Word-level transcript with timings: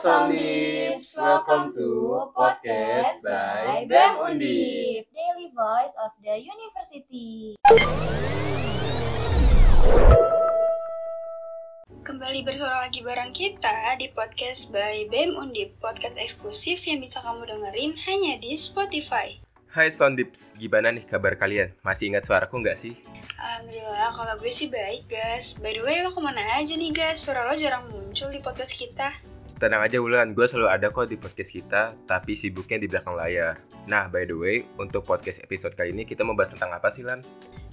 Sondips, 0.00 1.12
welcome 1.12 1.68
to 1.76 2.24
podcast 2.32 3.20
by 3.20 3.84
BEM 3.84 4.16
Undip. 4.32 5.04
Daily 5.12 5.52
Voice 5.52 5.92
of 6.00 6.16
the 6.24 6.40
University. 6.40 7.60
Kembali 12.00 12.40
bersuara 12.48 12.88
lagi 12.88 13.04
bareng 13.04 13.36
kita 13.36 14.00
di 14.00 14.08
podcast 14.16 14.72
by 14.72 15.04
BEM 15.12 15.36
Undip, 15.36 15.76
podcast 15.84 16.16
eksklusif 16.16 16.80
yang 16.88 17.04
bisa 17.04 17.20
kamu 17.20 17.44
dengerin 17.44 17.92
hanya 18.08 18.40
di 18.40 18.56
Spotify. 18.56 19.36
Hai 19.68 19.92
Sondips, 19.92 20.48
gimana 20.56 20.96
nih 20.96 21.04
kabar 21.12 21.36
kalian? 21.36 21.76
Masih 21.84 22.08
ingat 22.08 22.24
suaraku 22.24 22.64
nggak 22.64 22.80
sih? 22.80 22.96
Alhamdulillah, 23.36 24.16
kalau 24.16 24.34
gue 24.40 24.48
sih 24.48 24.72
baik, 24.72 25.12
guys. 25.12 25.52
By 25.60 25.76
the 25.76 25.84
way, 25.84 26.00
lo 26.00 26.16
ke 26.16 26.24
mana 26.24 26.40
aja 26.56 26.72
nih, 26.72 26.88
guys? 26.88 27.20
Suara 27.20 27.44
lo 27.44 27.52
jarang 27.52 27.84
muncul 27.92 28.32
di 28.32 28.40
podcast 28.40 28.72
kita. 28.72 29.12
Tenang 29.60 29.84
aja 29.84 30.00
Wulan, 30.00 30.32
gue 30.32 30.48
selalu 30.48 30.72
ada 30.72 30.88
kok 30.88 31.12
di 31.12 31.20
podcast 31.20 31.52
kita, 31.52 31.92
tapi 32.08 32.32
sibuknya 32.32 32.80
di 32.80 32.88
belakang 32.88 33.12
layar. 33.12 33.60
Nah, 33.92 34.08
by 34.08 34.24
the 34.24 34.32
way, 34.32 34.64
untuk 34.80 35.04
podcast 35.04 35.36
episode 35.44 35.76
kali 35.76 35.92
ini 35.92 36.08
kita 36.08 36.24
mau 36.24 36.32
bahas 36.32 36.56
tentang 36.56 36.72
apa 36.72 36.88
sih, 36.88 37.04
Lan? 37.04 37.20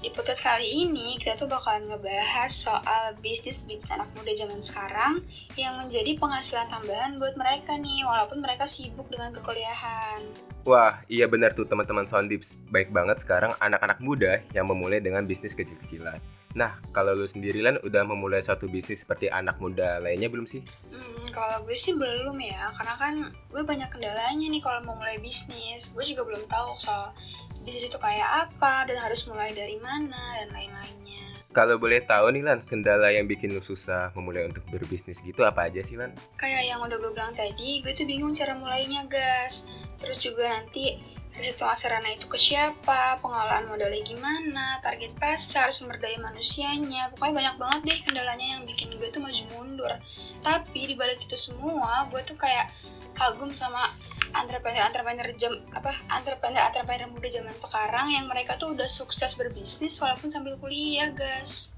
Di 0.03 0.11
podcast 0.11 0.43
kali 0.43 0.67
ini, 0.67 1.15
kita 1.15 1.39
tuh 1.39 1.47
bakalan 1.47 1.87
ngebahas 1.87 2.51
soal 2.51 3.15
bisnis-bisnis 3.23 3.87
anak 3.87 4.11
muda 4.19 4.35
zaman 4.35 4.59
sekarang 4.59 5.23
yang 5.55 5.79
menjadi 5.79 6.19
penghasilan 6.19 6.67
tambahan 6.67 7.15
buat 7.23 7.39
mereka 7.39 7.79
nih, 7.79 8.03
walaupun 8.03 8.43
mereka 8.43 8.67
sibuk 8.67 9.07
dengan 9.07 9.31
perkuliahan. 9.39 10.27
Wah, 10.67 10.99
iya 11.07 11.23
benar 11.23 11.55
tuh 11.55 11.71
teman-teman 11.71 12.03
Soundips. 12.03 12.59
Baik 12.67 12.91
banget 12.91 13.23
sekarang 13.23 13.55
anak-anak 13.63 14.03
muda 14.03 14.43
yang 14.51 14.67
memulai 14.67 14.99
dengan 14.99 15.23
bisnis 15.23 15.55
kecil-kecilan. 15.55 16.19
Nah, 16.57 16.73
kalau 16.89 17.13
lu 17.13 17.29
sendiri 17.29 17.61
Lan 17.61 17.77
udah 17.85 18.01
memulai 18.01 18.41
suatu 18.41 18.65
bisnis 18.65 19.05
seperti 19.05 19.29
anak 19.29 19.61
muda 19.61 20.01
lainnya 20.01 20.25
belum 20.25 20.49
sih? 20.49 20.65
Hmm, 20.89 21.29
kalau 21.29 21.61
gue 21.61 21.77
sih 21.77 21.93
belum 21.93 22.33
ya, 22.41 22.73
karena 22.73 22.95
kan 22.97 23.13
gue 23.53 23.61
banyak 23.61 23.85
kendalanya 23.93 24.47
nih 24.49 24.61
kalau 24.65 24.81
mau 24.81 24.97
mulai 24.97 25.21
bisnis. 25.21 25.93
Gue 25.93 26.01
juga 26.01 26.25
belum 26.25 26.49
tahu 26.49 26.73
soal 26.81 27.13
bisnis 27.61 27.93
itu 27.93 28.01
kayak 28.01 28.49
apa 28.49 28.89
dan 28.89 28.97
harus 28.97 29.29
mulai 29.29 29.53
dari 29.53 29.77
mana 29.77 30.41
dan 30.41 30.49
lain-lainnya. 30.49 31.29
Kalau 31.53 31.77
boleh 31.77 32.01
tahu 32.09 32.33
nih 32.33 32.41
Lan, 32.41 32.65
kendala 32.65 33.13
yang 33.13 33.29
bikin 33.29 33.53
lu 33.53 33.61
susah 33.61 34.09
memulai 34.17 34.49
untuk 34.49 34.65
berbisnis 34.73 35.21
gitu 35.21 35.45
apa 35.45 35.69
aja 35.69 35.85
sih 35.85 35.93
Lan? 35.93 36.09
Kayak 36.41 36.73
yang 36.73 36.81
udah 36.81 36.97
gue 36.97 37.13
bilang 37.13 37.37
tadi, 37.37 37.85
gue 37.85 37.93
tuh 37.93 38.09
bingung 38.09 38.33
cara 38.33 38.57
mulainya, 38.57 39.05
guys. 39.05 39.61
Terus 40.01 40.17
juga 40.25 40.49
nanti 40.49 40.97
riset 41.37 41.61
pemasarannya 41.61 42.17
itu 42.17 42.25
ke 42.25 42.37
siapa, 42.41 43.21
pengelolaan 43.21 43.69
modalnya 43.69 44.01
gimana, 44.01 44.81
target 44.81 45.13
pasar, 45.21 45.69
sumber 45.69 46.01
daya 46.01 46.17
manusianya, 46.17 47.13
pokoknya 47.13 47.33
banyak 47.33 47.55
banget 47.61 47.81
deh 47.85 47.99
kendalanya 48.09 48.47
yang 48.57 48.61
bikin 48.65 48.89
gue 48.97 49.07
tuh 49.13 49.21
maju 49.21 49.43
mundur. 49.53 49.93
Tapi 50.41 50.89
dibalik 50.89 51.21
itu 51.21 51.37
semua, 51.37 52.09
gue 52.09 52.21
tuh 52.25 52.35
kayak 52.35 52.73
kagum 53.13 53.53
sama 53.53 53.93
entrepreneur-entrepreneur 54.33 55.29
jam 55.39 55.63
apa 55.71 55.95
entrepreneur-entrepreneur 56.11 57.09
muda 57.09 57.27
zaman 57.31 57.55
sekarang 57.55 58.07
yang 58.11 58.25
mereka 58.27 58.59
tuh 58.59 58.75
udah 58.75 58.89
sukses 58.89 59.37
berbisnis 59.37 60.01
walaupun 60.01 60.33
sambil 60.33 60.57
kuliah, 60.57 61.13
guys. 61.13 61.69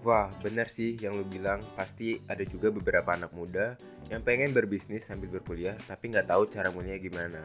Wah, 0.00 0.32
bener 0.40 0.64
sih 0.72 0.96
yang 0.96 1.12
lu 1.12 1.28
bilang. 1.28 1.60
Pasti 1.76 2.16
ada 2.28 2.40
juga 2.48 2.72
beberapa 2.72 3.12
anak 3.12 3.36
muda 3.36 3.76
yang 4.08 4.24
pengen 4.24 4.56
berbisnis 4.56 5.04
sambil 5.04 5.28
berkuliah, 5.28 5.76
tapi 5.84 6.08
nggak 6.08 6.24
tahu 6.24 6.48
cara 6.48 6.72
mulainya 6.72 7.00
gimana. 7.04 7.44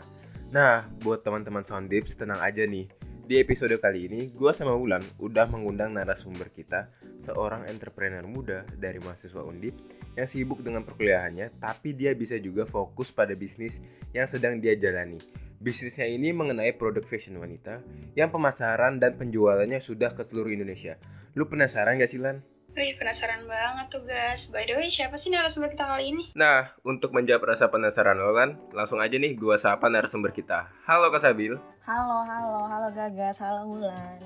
Nah, 0.54 0.86
buat 1.02 1.26
teman-teman 1.26 1.66
Soundips, 1.66 2.14
tenang 2.14 2.38
aja 2.38 2.62
nih. 2.70 2.86
Di 3.26 3.42
episode 3.42 3.74
kali 3.82 4.06
ini, 4.06 4.30
gue 4.30 4.52
sama 4.54 4.78
Wulan 4.78 5.02
udah 5.18 5.50
mengundang 5.50 5.98
narasumber 5.98 6.54
kita, 6.54 6.86
seorang 7.18 7.66
entrepreneur 7.66 8.22
muda 8.22 8.62
dari 8.78 9.02
mahasiswa 9.02 9.42
Undip 9.42 9.74
yang 10.14 10.30
sibuk 10.30 10.62
dengan 10.62 10.86
perkuliahannya, 10.86 11.58
tapi 11.58 11.98
dia 11.98 12.14
bisa 12.14 12.38
juga 12.38 12.70
fokus 12.70 13.10
pada 13.10 13.34
bisnis 13.34 13.82
yang 14.14 14.30
sedang 14.30 14.62
dia 14.62 14.78
jalani. 14.78 15.18
Bisnisnya 15.58 16.06
ini 16.06 16.30
mengenai 16.30 16.78
produk 16.78 17.02
fashion 17.02 17.42
wanita 17.42 17.82
yang 18.14 18.30
pemasaran 18.30 19.02
dan 19.02 19.18
penjualannya 19.18 19.82
sudah 19.82 20.14
ke 20.14 20.22
seluruh 20.22 20.54
Indonesia. 20.54 21.02
Lu 21.34 21.50
penasaran 21.50 21.98
gak 21.98 22.14
sih 22.14 22.22
Lan? 22.22 22.46
Wih, 22.76 22.92
penasaran 23.00 23.48
banget 23.48 23.88
tuh 23.88 24.04
guys. 24.04 24.52
By 24.52 24.68
the 24.68 24.76
way, 24.76 24.92
siapa 24.92 25.16
sih 25.16 25.32
narasumber 25.32 25.72
kita 25.72 25.88
kali 25.88 26.12
ini? 26.12 26.36
Nah, 26.36 26.76
untuk 26.84 27.16
menjawab 27.16 27.56
rasa 27.56 27.72
penasaran 27.72 28.20
lo 28.20 28.36
kan, 28.36 28.60
langsung 28.76 29.00
aja 29.00 29.16
nih 29.16 29.32
gua 29.32 29.56
sapa 29.56 29.88
narasumber 29.88 30.36
kita. 30.36 30.68
Halo 30.84 31.08
Kak 31.08 31.24
Sabil. 31.24 31.56
Halo, 31.88 32.28
halo, 32.28 32.68
halo 32.68 32.92
Gagas, 32.92 33.40
halo 33.40 33.72
Wulan. 33.72 34.20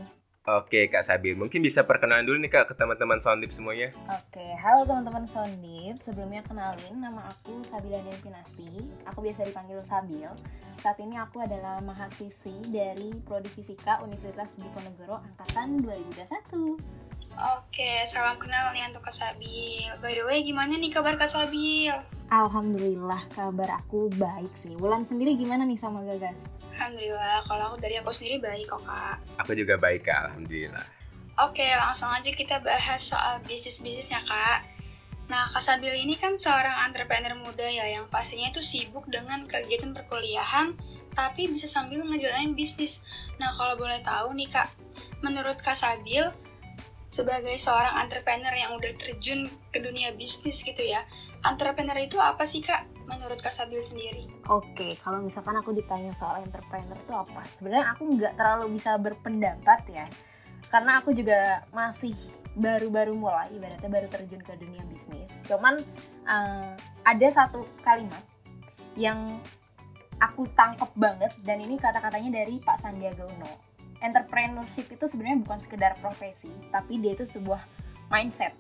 Oke 0.50 0.90
Kak 0.90 1.06
Sabil, 1.06 1.38
mungkin 1.38 1.62
bisa 1.62 1.86
perkenalan 1.86 2.26
dulu 2.26 2.42
nih 2.42 2.50
Kak 2.50 2.74
ke 2.74 2.74
teman-teman 2.74 3.22
Soundip 3.22 3.54
semuanya. 3.54 3.94
Oke, 4.10 4.42
halo 4.42 4.82
teman-teman 4.82 5.30
Soundip. 5.30 6.02
Sebelumnya 6.02 6.42
kenalin, 6.42 7.06
nama 7.06 7.30
aku 7.30 7.62
Sabila 7.62 8.02
Devinasti. 8.02 8.82
Aku 9.14 9.22
biasa 9.22 9.46
dipanggil 9.46 9.78
Sabil. 9.86 10.26
Saat 10.82 10.98
ini 10.98 11.22
aku 11.22 11.46
adalah 11.46 11.78
mahasiswi 11.86 12.66
dari 12.74 13.14
Prodi 13.30 13.54
Fisika 13.54 14.02
Universitas 14.02 14.58
Diponegoro 14.58 15.22
Angkatan 15.22 15.86
2021. 15.86 17.09
Oke, 17.38 18.06
salam 18.10 18.40
kenal 18.42 18.74
nih 18.74 18.90
untuk 18.90 19.06
Kak 19.06 19.14
Sabil. 19.14 19.86
By 20.02 20.18
the 20.18 20.26
way, 20.26 20.42
gimana 20.42 20.74
nih 20.80 20.90
kabar 20.90 21.16
Kak 21.20 21.30
Sabil? 21.30 21.94
Alhamdulillah, 22.30 23.26
kabar 23.34 23.82
aku 23.82 24.10
baik 24.18 24.50
sih. 24.58 24.74
Wulan 24.78 25.06
sendiri 25.06 25.38
gimana 25.38 25.66
nih 25.66 25.78
sama 25.78 26.02
Gagas? 26.06 26.50
Alhamdulillah, 26.78 27.46
kalau 27.46 27.74
aku 27.74 27.78
dari 27.82 28.00
aku 28.02 28.14
sendiri 28.14 28.42
baik 28.42 28.70
kok 28.70 28.82
Kak. 28.86 29.18
Aku 29.46 29.54
juga 29.54 29.78
baik 29.78 30.10
Kak, 30.10 30.30
Alhamdulillah. 30.30 30.86
Oke, 31.40 31.64
langsung 31.64 32.12
aja 32.12 32.32
kita 32.34 32.60
bahas 32.66 33.00
soal 33.00 33.40
bisnis-bisnisnya 33.46 34.26
Kak. 34.26 34.66
Nah, 35.30 35.46
Kak 35.54 35.62
Sabil 35.62 35.94
ini 35.94 36.18
kan 36.18 36.36
seorang 36.36 36.90
entrepreneur 36.90 37.38
muda 37.38 37.70
ya 37.70 37.86
yang 37.86 38.10
pastinya 38.10 38.50
itu 38.50 38.66
sibuk 38.66 39.06
dengan 39.08 39.46
kegiatan 39.46 39.94
perkuliahan 39.94 40.74
tapi 41.14 41.52
bisa 41.52 41.70
sambil 41.70 42.02
ngejalanin 42.06 42.58
bisnis. 42.58 43.04
Nah, 43.38 43.54
kalau 43.58 43.78
boleh 43.78 44.02
tahu 44.02 44.34
nih 44.36 44.50
Kak, 44.50 44.72
menurut 45.22 45.58
Kak 45.62 45.78
Sabil, 45.78 46.32
sebagai 47.10 47.58
seorang 47.58 48.06
entrepreneur 48.06 48.54
yang 48.54 48.78
udah 48.78 48.94
terjun 49.02 49.50
ke 49.74 49.82
dunia 49.82 50.14
bisnis 50.14 50.62
gitu 50.62 50.80
ya, 50.80 51.02
entrepreneur 51.42 51.98
itu 51.98 52.22
apa 52.22 52.46
sih 52.46 52.62
Kak 52.62 52.86
menurut 53.10 53.42
Kak 53.42 53.50
Sabil 53.50 53.82
sendiri? 53.82 54.30
Oke, 54.46 54.94
kalau 55.02 55.26
misalkan 55.26 55.58
aku 55.58 55.74
ditanya 55.74 56.14
soal 56.14 56.46
entrepreneur 56.46 56.94
itu 56.94 57.14
apa? 57.14 57.42
Sebenarnya 57.50 57.98
aku 57.98 58.14
nggak 58.14 58.38
terlalu 58.38 58.78
bisa 58.78 58.96
berpendapat 59.02 59.82
ya, 59.90 60.06
karena 60.70 61.02
aku 61.02 61.18
juga 61.18 61.66
masih 61.74 62.14
baru-baru 62.54 63.18
mulai, 63.18 63.50
ibaratnya 63.58 63.90
baru 63.90 64.08
terjun 64.10 64.42
ke 64.46 64.54
dunia 64.62 64.86
bisnis. 64.94 65.34
Cuman 65.50 65.82
uh, 66.30 66.74
ada 67.10 67.28
satu 67.34 67.66
kalimat 67.82 68.22
yang 68.94 69.42
aku 70.22 70.46
tangkep 70.54 70.92
banget 71.00 71.32
dan 71.42 71.58
ini 71.64 71.80
kata-katanya 71.80 72.44
dari 72.44 72.62
Pak 72.62 72.78
Sandiaga 72.78 73.26
Uno 73.26 73.52
entrepreneurship 74.00 74.88
itu 74.92 75.06
sebenarnya 75.06 75.44
bukan 75.44 75.60
sekedar 75.60 75.94
profesi, 76.00 76.52
tapi 76.72 77.00
dia 77.00 77.16
itu 77.16 77.28
sebuah 77.28 77.64
mindset. 78.12 78.56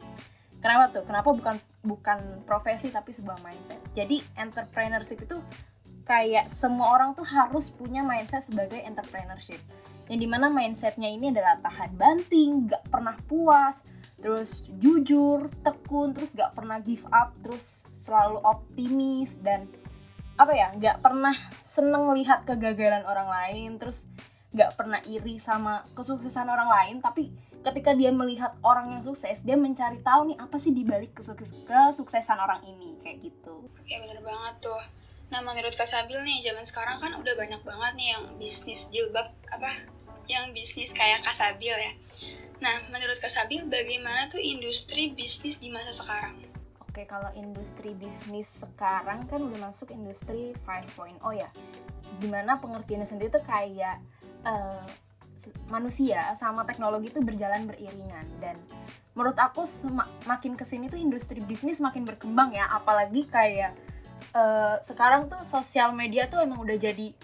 Kenapa 0.59 0.91
tuh? 0.91 1.03
Kenapa 1.07 1.31
bukan 1.31 1.55
bukan 1.87 2.43
profesi 2.43 2.91
tapi 2.91 3.15
sebuah 3.15 3.39
mindset? 3.41 3.79
Jadi 3.95 4.19
entrepreneurship 4.35 5.23
itu 5.23 5.39
kayak 6.03 6.49
semua 6.49 6.99
orang 6.99 7.15
tuh 7.15 7.23
harus 7.23 7.71
punya 7.71 8.03
mindset 8.03 8.43
sebagai 8.43 8.81
entrepreneurship. 8.81 9.61
Yang 10.09 10.19
di 10.25 10.27
mana 10.27 10.49
mindsetnya 10.49 11.05
ini 11.05 11.29
adalah 11.29 11.61
tahan 11.61 11.93
banting, 11.93 12.65
gak 12.65 12.81
pernah 12.89 13.13
puas, 13.29 13.85
terus 14.17 14.65
jujur, 14.81 15.53
tekun, 15.61 16.17
terus 16.17 16.33
gak 16.33 16.57
pernah 16.57 16.81
give 16.81 17.05
up, 17.13 17.31
terus 17.45 17.85
selalu 18.01 18.41
optimis 18.41 19.37
dan 19.45 19.69
apa 20.41 20.49
ya, 20.49 20.73
gak 20.81 21.05
pernah 21.05 21.37
seneng 21.61 22.09
lihat 22.17 22.49
kegagalan 22.49 23.05
orang 23.05 23.29
lain, 23.29 23.77
terus 23.77 24.09
nggak 24.49 24.73
pernah 24.73 24.99
iri 25.05 25.37
sama 25.37 25.85
kesuksesan 25.93 26.49
orang 26.49 26.69
lain 26.69 26.95
tapi 27.05 27.29
ketika 27.61 27.91
dia 27.93 28.09
melihat 28.09 28.55
orang 28.65 28.97
yang 28.97 29.01
sukses 29.03 29.43
dia 29.43 29.59
mencari 29.59 29.99
tahu 30.01 30.33
nih 30.33 30.37
apa 30.39 30.55
sih 30.57 30.71
dibalik 30.71 31.11
kesukses 31.13 31.51
kesuksesan 31.67 32.39
orang 32.39 32.63
ini? 32.65 32.95
Kayak 33.03 33.29
gitu. 33.29 33.67
Oke 33.67 33.93
bener 33.99 34.19
banget 34.23 34.55
tuh. 34.63 34.81
Nah 35.29 35.45
menurut 35.45 35.75
Kak 35.77 35.85
Sabil 35.85 36.17
nih 36.25 36.41
zaman 36.41 36.65
sekarang 36.65 36.97
kan 36.97 37.11
udah 37.13 37.33
banyak 37.37 37.61
banget 37.61 37.91
nih 37.99 38.07
yang 38.17 38.23
bisnis 38.41 38.89
jilbab 38.89 39.29
apa 39.53 39.85
yang 40.25 40.49
bisnis 40.55 40.89
kayak 40.95 41.21
Kak 41.21 41.37
Sabil 41.37 41.75
ya. 41.75 41.93
Nah 42.63 42.81
menurut 42.89 43.21
Kak 43.21 43.29
Sabil 43.29 43.61
bagaimana 43.69 44.31
tuh 44.31 44.41
industri 44.41 45.13
bisnis 45.13 45.61
di 45.61 45.69
masa 45.69 45.93
sekarang? 45.93 46.41
Oke, 46.89 47.05
kalau 47.05 47.29
industri 47.37 47.93
bisnis 48.01 48.65
sekarang 48.65 49.21
kan 49.29 49.45
udah 49.45 49.69
masuk 49.69 49.93
industri 49.93 50.57
5.0 50.65 51.21
ya. 51.37 51.45
Di 52.17 52.25
mana 52.25 52.57
pengertiannya 52.57 53.05
sendiri 53.05 53.29
tuh 53.29 53.45
kayak 53.45 54.01
uh, 54.45 54.85
manusia 55.71 56.35
sama 56.35 56.67
teknologi 56.67 57.11
itu 57.11 57.23
berjalan 57.23 57.63
beriringan. 57.67 58.27
Dan 58.43 58.59
menurut 59.15 59.39
aku 59.39 59.63
makin 60.27 60.59
ke 60.59 60.67
sini 60.67 60.91
tuh 60.91 60.99
industri 60.99 61.39
bisnis 61.39 61.79
makin 61.79 62.03
berkembang 62.03 62.51
ya. 62.51 62.67
Apalagi 62.71 63.23
kayak 63.27 63.75
uh, 64.35 64.77
sekarang 64.83 65.31
tuh 65.31 65.39
sosial 65.47 65.95
media 65.95 66.27
tuh 66.27 66.43
emang 66.43 66.59
udah 66.59 66.75
jadi 66.75 67.15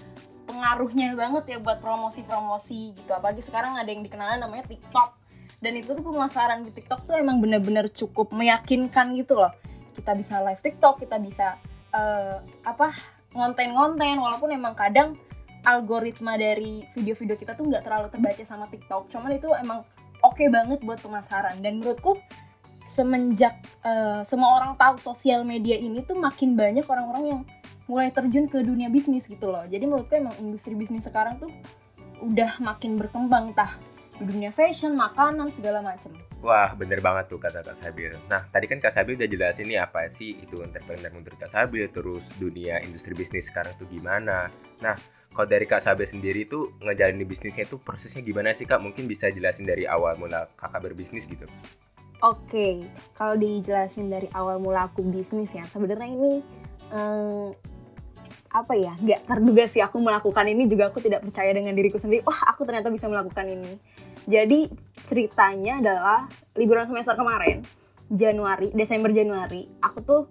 pengaruhnya 0.45 1.17
banget 1.17 1.43
ya 1.51 1.57
buat 1.59 1.83
promosi-promosi 1.83 2.95
gitu. 2.95 3.11
Apalagi 3.11 3.43
sekarang 3.43 3.75
ada 3.75 3.89
yang 3.91 4.05
dikenal 4.05 4.39
namanya 4.39 4.69
TikTok. 4.71 5.11
Dan 5.59 5.81
itu 5.81 5.97
tuh 5.97 6.03
pemasaran 6.03 6.61
di 6.63 6.71
TikTok 6.71 7.09
tuh 7.09 7.15
emang 7.17 7.41
bener-bener 7.41 7.89
cukup 7.91 8.31
meyakinkan 8.31 9.17
gitu 9.17 9.39
loh. 9.39 9.51
Kita 9.95 10.13
bisa 10.13 10.43
live 10.43 10.61
TikTok 10.61 11.01
kita 11.03 11.17
bisa 11.19 11.57
uh, 11.91 12.39
apa 12.63 12.93
ngonten-ngonten. 13.33 14.21
Walaupun 14.21 14.53
emang 14.53 14.77
kadang 14.77 15.19
algoritma 15.65 16.37
dari 16.37 16.85
video-video 16.93 17.35
kita 17.35 17.57
tuh 17.57 17.67
nggak 17.67 17.83
terlalu 17.83 18.07
terbaca 18.13 18.43
sama 18.45 18.65
TikTok 18.69 19.09
cuman 19.09 19.35
itu 19.35 19.49
emang 19.57 19.81
oke 20.21 20.37
okay 20.37 20.47
banget 20.47 20.79
buat 20.85 21.01
pemasaran 21.01 21.59
dan 21.65 21.81
menurutku 21.81 22.21
semenjak 22.85 23.57
uh, 23.81 24.21
semua 24.21 24.61
orang 24.61 24.77
tahu 24.77 25.01
sosial 25.01 25.41
media 25.41 25.75
ini 25.75 26.05
tuh 26.05 26.15
makin 26.15 26.53
banyak 26.53 26.85
orang-orang 26.85 27.23
yang 27.25 27.41
mulai 27.85 28.09
terjun 28.13 28.49
ke 28.49 28.61
dunia 28.61 28.89
bisnis 28.89 29.25
gitu 29.25 29.49
loh 29.49 29.65
jadi 29.65 29.85
menurutku 29.89 30.15
emang 30.17 30.37
industri 30.37 30.77
bisnis 30.77 31.09
sekarang 31.09 31.41
tuh 31.41 31.49
udah 32.21 32.57
makin 32.61 32.95
berkembang 32.95 33.51
tah 33.57 33.75
dunia 34.23 34.47
fashion, 34.47 34.95
makanan, 34.95 35.51
segala 35.51 35.83
macem. 35.83 36.15
Wah, 36.39 36.71
bener 36.77 37.03
banget 37.03 37.27
tuh 37.27 37.39
kata 37.41 37.65
Kak 37.65 37.75
Sabil. 37.75 38.15
Nah, 38.31 38.47
tadi 38.53 38.69
kan 38.69 38.79
Kak 38.79 38.95
Sabil 38.95 39.19
udah 39.19 39.27
jelasin 39.27 39.67
nih 39.67 39.81
apa 39.81 40.07
sih 40.07 40.39
itu 40.39 40.63
entrepreneur 40.63 41.11
menurut 41.11 41.35
Kak 41.35 41.51
Sabil, 41.51 41.89
terus 41.91 42.23
dunia 42.39 42.79
industri 42.85 43.11
bisnis 43.17 43.51
sekarang 43.51 43.75
tuh 43.75 43.87
gimana. 43.91 44.47
Nah, 44.79 44.95
kalau 45.35 45.47
dari 45.51 45.67
Kak 45.67 45.83
Sabil 45.83 46.07
sendiri 46.07 46.47
tuh 46.47 46.71
ngejalanin 46.79 47.27
bisnisnya 47.27 47.67
itu 47.67 47.75
prosesnya 47.75 48.23
gimana 48.23 48.55
sih 48.55 48.63
Kak? 48.63 48.79
Mungkin 48.79 49.11
bisa 49.11 49.27
jelasin 49.27 49.67
dari 49.67 49.83
awal 49.83 50.15
mula 50.15 50.47
Kakak 50.55 50.87
berbisnis 50.87 51.27
gitu. 51.27 51.43
Oke, 52.23 52.47
okay. 52.47 52.73
kalau 53.19 53.35
dijelasin 53.35 54.07
dari 54.07 54.31
awal 54.31 54.63
mula 54.63 54.87
aku 54.87 55.03
bisnis 55.03 55.51
ya, 55.51 55.67
sebenarnya 55.67 56.07
ini 56.07 56.39
um, 56.95 57.51
apa 58.55 58.71
ya 58.79 58.95
nggak 58.95 59.27
terduga 59.27 59.67
sih 59.67 59.83
aku 59.83 59.99
melakukan 59.99 60.47
ini 60.47 60.63
juga 60.71 60.87
aku 60.87 61.03
tidak 61.03 61.27
percaya 61.27 61.51
dengan 61.51 61.75
diriku 61.75 61.99
sendiri 61.99 62.23
wah 62.23 62.39
aku 62.47 62.63
ternyata 62.63 62.87
bisa 62.87 63.11
melakukan 63.11 63.51
ini 63.51 63.75
jadi 64.31 64.71
ceritanya 65.03 65.83
adalah 65.83 66.19
liburan 66.55 66.87
semester 66.87 67.19
kemarin 67.19 67.67
Januari 68.07 68.71
Desember 68.71 69.11
Januari 69.11 69.67
aku 69.83 69.99
tuh 70.07 70.21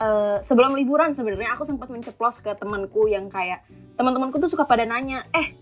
uh, 0.00 0.40
sebelum 0.40 0.72
liburan 0.72 1.12
sebenarnya 1.12 1.52
aku 1.52 1.68
sempat 1.68 1.92
menceplos 1.92 2.40
ke 2.40 2.48
temanku 2.56 3.12
yang 3.12 3.28
kayak 3.28 3.60
teman-temanku 4.00 4.40
tuh 4.40 4.48
suka 4.48 4.64
pada 4.64 4.88
nanya 4.88 5.28
eh 5.36 5.52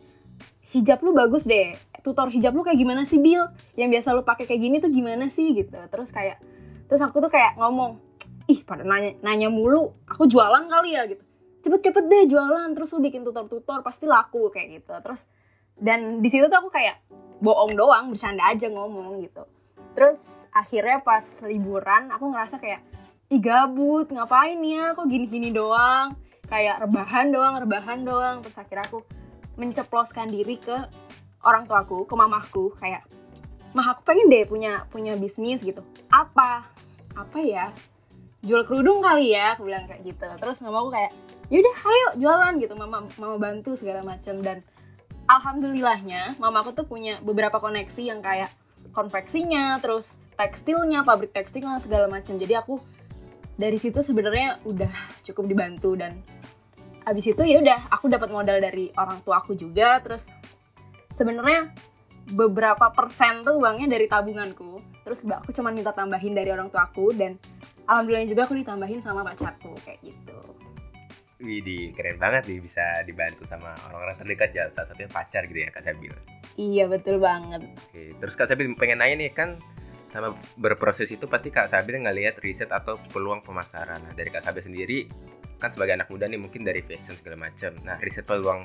hijab 0.70 1.02
lu 1.02 1.10
bagus 1.10 1.42
deh. 1.42 1.74
Tutor 2.06 2.30
hijab 2.30 2.54
lu 2.54 2.62
kayak 2.62 2.78
gimana 2.78 3.02
sih 3.02 3.18
Bill 3.18 3.50
yang 3.74 3.90
biasa 3.90 4.14
lu 4.14 4.22
pakai 4.22 4.46
kayak 4.46 4.62
gini 4.62 4.76
tuh 4.78 4.94
gimana 4.94 5.26
sih? 5.26 5.50
Gitu. 5.50 5.74
Terus 5.74 6.14
kayak 6.14 6.38
terus 6.86 7.02
aku 7.02 7.18
tuh 7.18 7.34
kayak 7.34 7.58
ngomong 7.58 7.98
ih 8.46 8.62
pada 8.62 8.86
nanya 8.86 9.18
nanya 9.26 9.50
mulu 9.50 9.90
aku 10.06 10.30
jualan 10.30 10.70
kali 10.70 10.94
ya 10.94 11.10
gitu. 11.10 11.26
Cepet-cepet 11.66 12.04
deh 12.06 12.24
jualan 12.30 12.70
terus 12.78 12.94
lu 12.94 13.02
bikin 13.02 13.26
tutor-tutor 13.26 13.82
pasti 13.82 14.06
laku 14.06 14.54
kayak 14.54 14.86
gitu. 14.86 14.94
Terus 15.02 15.26
dan 15.74 16.22
di 16.22 16.30
situ 16.30 16.46
tuh 16.46 16.62
aku 16.62 16.70
kayak 16.70 17.02
bohong 17.42 17.74
doang 17.74 18.14
bercanda 18.14 18.46
aja 18.54 18.70
ngomong 18.70 19.26
gitu. 19.26 19.42
Terus 19.98 20.46
akhirnya 20.54 21.02
pas 21.02 21.42
liburan 21.42 22.14
aku 22.14 22.30
ngerasa 22.30 22.62
kayak 22.62 22.86
ih 23.34 23.42
gabut 23.42 24.06
ngapain 24.14 24.62
ya? 24.62 24.94
Kok 24.94 25.10
gini-gini 25.10 25.50
doang 25.50 26.27
kayak 26.48 26.84
rebahan 26.84 27.30
doang 27.30 27.54
rebahan 27.60 28.00
doang. 28.04 28.36
Terus 28.44 28.56
akhirnya 28.58 28.84
aku 28.88 29.00
menceploskan 29.60 30.28
diri 30.32 30.56
ke 30.58 30.76
orang 31.44 31.68
tuaku 31.68 32.04
ke 32.08 32.14
mamahku. 32.16 32.74
Kayak 32.80 33.06
mah 33.76 33.94
aku 33.94 34.02
pengen 34.08 34.32
deh 34.32 34.44
punya 34.48 34.88
punya 34.88 35.14
bisnis 35.14 35.60
gitu. 35.60 35.84
Apa? 36.08 36.66
Apa 37.14 37.38
ya? 37.40 37.70
Jual 38.42 38.64
kerudung 38.64 39.02
kali 39.02 39.34
ya 39.34 39.54
aku 39.54 39.68
bilang 39.68 39.86
kayak 39.86 40.02
gitu. 40.02 40.24
Terus 40.24 40.58
mamaku 40.64 40.94
kayak 40.96 41.12
yaudah 41.52 41.76
ayo 41.84 42.08
jualan 42.20 42.54
gitu. 42.58 42.74
Mama 42.74 43.06
mama 43.20 43.36
bantu 43.36 43.76
segala 43.78 44.02
macam 44.02 44.40
dan 44.42 44.64
alhamdulillahnya 45.28 46.40
mama 46.40 46.64
aku 46.64 46.72
tuh 46.72 46.86
punya 46.88 47.20
beberapa 47.20 47.60
koneksi 47.60 48.02
yang 48.02 48.24
kayak 48.24 48.48
konveksinya 48.96 49.76
terus 49.84 50.08
tekstilnya 50.40 51.04
pabrik 51.04 51.36
tekstilnya 51.36 51.78
segala 51.78 52.08
macam 52.08 52.40
jadi 52.40 52.64
aku 52.64 52.80
dari 53.58 53.74
situ 53.76 53.98
sebenarnya 54.00 54.62
udah 54.62 54.92
cukup 55.26 55.50
dibantu 55.50 55.98
dan 55.98 56.22
abis 57.10 57.34
itu 57.34 57.42
ya 57.42 57.58
udah 57.58 57.90
aku 57.90 58.06
dapat 58.06 58.30
modal 58.30 58.62
dari 58.62 58.94
orang 58.94 59.18
tua 59.26 59.42
aku 59.42 59.58
juga 59.58 59.98
terus 59.98 60.30
sebenarnya 61.18 61.74
beberapa 62.38 62.94
persen 62.94 63.42
tuh 63.42 63.58
uangnya 63.58 63.90
dari 63.98 64.06
tabunganku 64.06 64.78
terus 65.02 65.26
aku 65.26 65.50
cuma 65.50 65.74
minta 65.74 65.90
tambahin 65.90 66.38
dari 66.38 66.54
orang 66.54 66.70
tua 66.70 66.86
aku 66.86 67.10
dan 67.18 67.34
alhamdulillah 67.90 68.30
juga 68.30 68.46
aku 68.46 68.54
ditambahin 68.54 69.02
sama 69.02 69.26
pacarku 69.26 69.74
kayak 69.82 69.98
gitu 70.06 70.38
Widih, 71.38 71.94
keren 71.94 72.18
banget 72.18 72.50
nih 72.50 72.58
bisa 72.58 72.82
dibantu 73.06 73.46
sama 73.46 73.70
orang-orang 73.86 74.18
terdekat 74.18 74.50
ya, 74.58 74.66
salah 74.74 74.90
satunya 74.90 75.06
pacar 75.06 75.46
gitu 75.46 75.62
ya 75.62 75.70
Kak 75.70 75.86
Sabil. 75.86 76.10
Iya, 76.58 76.90
betul 76.90 77.22
banget. 77.22 77.62
Oke, 77.62 78.10
terus 78.18 78.34
Kak 78.34 78.50
Sabil 78.50 78.66
pengen 78.74 78.98
nanya 78.98 79.22
nih 79.22 79.30
kan 79.30 79.62
sama 80.08 80.36
berproses 80.56 81.12
itu 81.12 81.28
pasti 81.28 81.52
Kak 81.52 81.72
Sabil 81.72 82.00
ngelihat 82.00 82.40
riset 82.40 82.72
atau 82.72 82.96
peluang 83.12 83.44
pemasaran. 83.44 84.00
Nah, 84.00 84.12
dari 84.16 84.32
Kak 84.32 84.44
Sabil 84.44 84.64
sendiri 84.64 84.98
kan 85.58 85.74
sebagai 85.74 85.98
anak 85.98 86.08
muda 86.08 86.30
nih 86.30 86.38
mungkin 86.38 86.62
dari 86.62 86.80
fashion 86.80 87.18
segala 87.18 87.50
macam. 87.50 87.76
Nah, 87.84 88.00
riset 88.00 88.24
peluang 88.24 88.64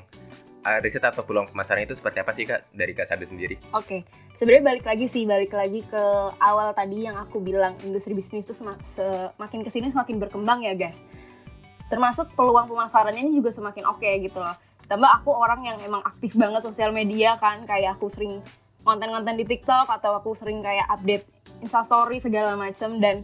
uh, 0.64 0.78
riset 0.80 1.04
atau 1.04 1.26
peluang 1.26 1.50
pemasaran 1.50 1.84
itu 1.84 1.94
seperti 1.98 2.18
apa 2.24 2.32
sih 2.32 2.44
Kak 2.48 2.72
dari 2.72 2.92
Kak 2.96 3.12
Sabil 3.12 3.28
sendiri? 3.28 3.56
Oke, 3.76 3.84
okay. 3.84 4.00
sebenarnya 4.32 4.64
balik 4.72 4.84
lagi 4.88 5.06
sih, 5.06 5.28
balik 5.28 5.52
lagi 5.52 5.84
ke 5.84 6.04
awal 6.40 6.72
tadi 6.72 7.04
yang 7.04 7.20
aku 7.20 7.38
bilang 7.44 7.76
industri 7.84 8.16
bisnis 8.16 8.48
itu 8.48 8.56
semakin 8.56 9.60
ke 9.60 9.70
sini 9.70 9.92
semakin 9.92 10.16
berkembang 10.16 10.64
ya 10.64 10.72
guys 10.72 11.04
termasuk 11.92 12.32
peluang 12.34 12.66
pemasarannya 12.66 13.22
ini 13.22 13.38
juga 13.38 13.52
semakin 13.52 13.84
oke 13.86 14.00
okay, 14.00 14.18
gitu 14.24 14.40
loh 14.40 14.56
tambah 14.88 15.08
aku 15.08 15.32
orang 15.32 15.64
yang 15.64 15.78
emang 15.84 16.02
aktif 16.04 16.32
banget 16.36 16.64
sosial 16.64 16.92
media 16.92 17.36
kan 17.40 17.64
kayak 17.68 17.96
aku 17.96 18.08
sering 18.08 18.40
konten-konten 18.84 19.40
di 19.40 19.46
TikTok 19.48 19.88
atau 19.88 20.20
aku 20.20 20.36
sering 20.36 20.60
kayak 20.60 20.84
update 20.92 21.24
instastory 21.62 22.18
segala 22.18 22.58
macam 22.58 22.98
dan 22.98 23.22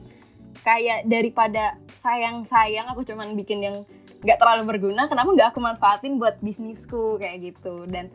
kayak 0.62 1.09
daripada 1.09 1.79
sayang-sayang 2.00 2.88
aku 2.93 3.05
cuman 3.06 3.35
bikin 3.37 3.65
yang 3.65 3.77
nggak 4.21 4.37
terlalu 4.37 4.77
berguna 4.77 5.09
kenapa 5.09 5.32
nggak 5.32 5.49
aku 5.56 5.61
manfaatin 5.65 6.21
buat 6.21 6.37
bisnisku 6.44 7.17
kayak 7.17 7.55
gitu. 7.55 7.88
Dan 7.88 8.12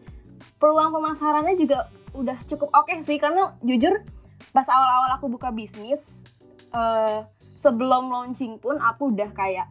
peluang 0.61 0.93
pemasarannya 0.93 1.57
juga 1.57 1.89
udah 2.15 2.37
cukup 2.47 2.69
oke 2.71 2.87
okay 2.87 3.01
sih 3.03 3.17
karena 3.19 3.57
jujur 3.65 3.99
pas 4.55 4.67
awal-awal 4.71 5.19
aku 5.19 5.27
buka 5.27 5.51
bisnis 5.51 6.23
uh, 6.71 7.27
sebelum 7.59 8.07
launching 8.07 8.55
pun 8.61 8.79
aku 8.79 9.11
udah 9.11 9.27
kayak 9.35 9.67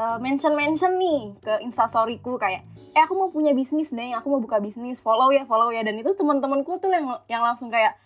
uh, 0.00 0.16
mention 0.16 0.56
mention 0.56 0.96
nih 0.96 1.34
ke 1.44 1.60
instastoryku 1.60 2.40
kayak 2.40 2.64
eh 2.94 3.02
aku 3.02 3.18
mau 3.18 3.28
punya 3.28 3.50
bisnis 3.52 3.90
deh 3.90 4.14
aku 4.14 4.30
mau 4.30 4.40
buka 4.40 4.62
bisnis 4.62 5.02
follow 5.02 5.34
ya 5.34 5.42
follow 5.44 5.74
ya. 5.74 5.82
Dan 5.82 5.98
itu 5.98 6.14
teman-temanku 6.14 6.78
tuh 6.78 6.88
yang 6.94 7.18
yang 7.26 7.42
langsung 7.42 7.68
kayak 7.68 7.98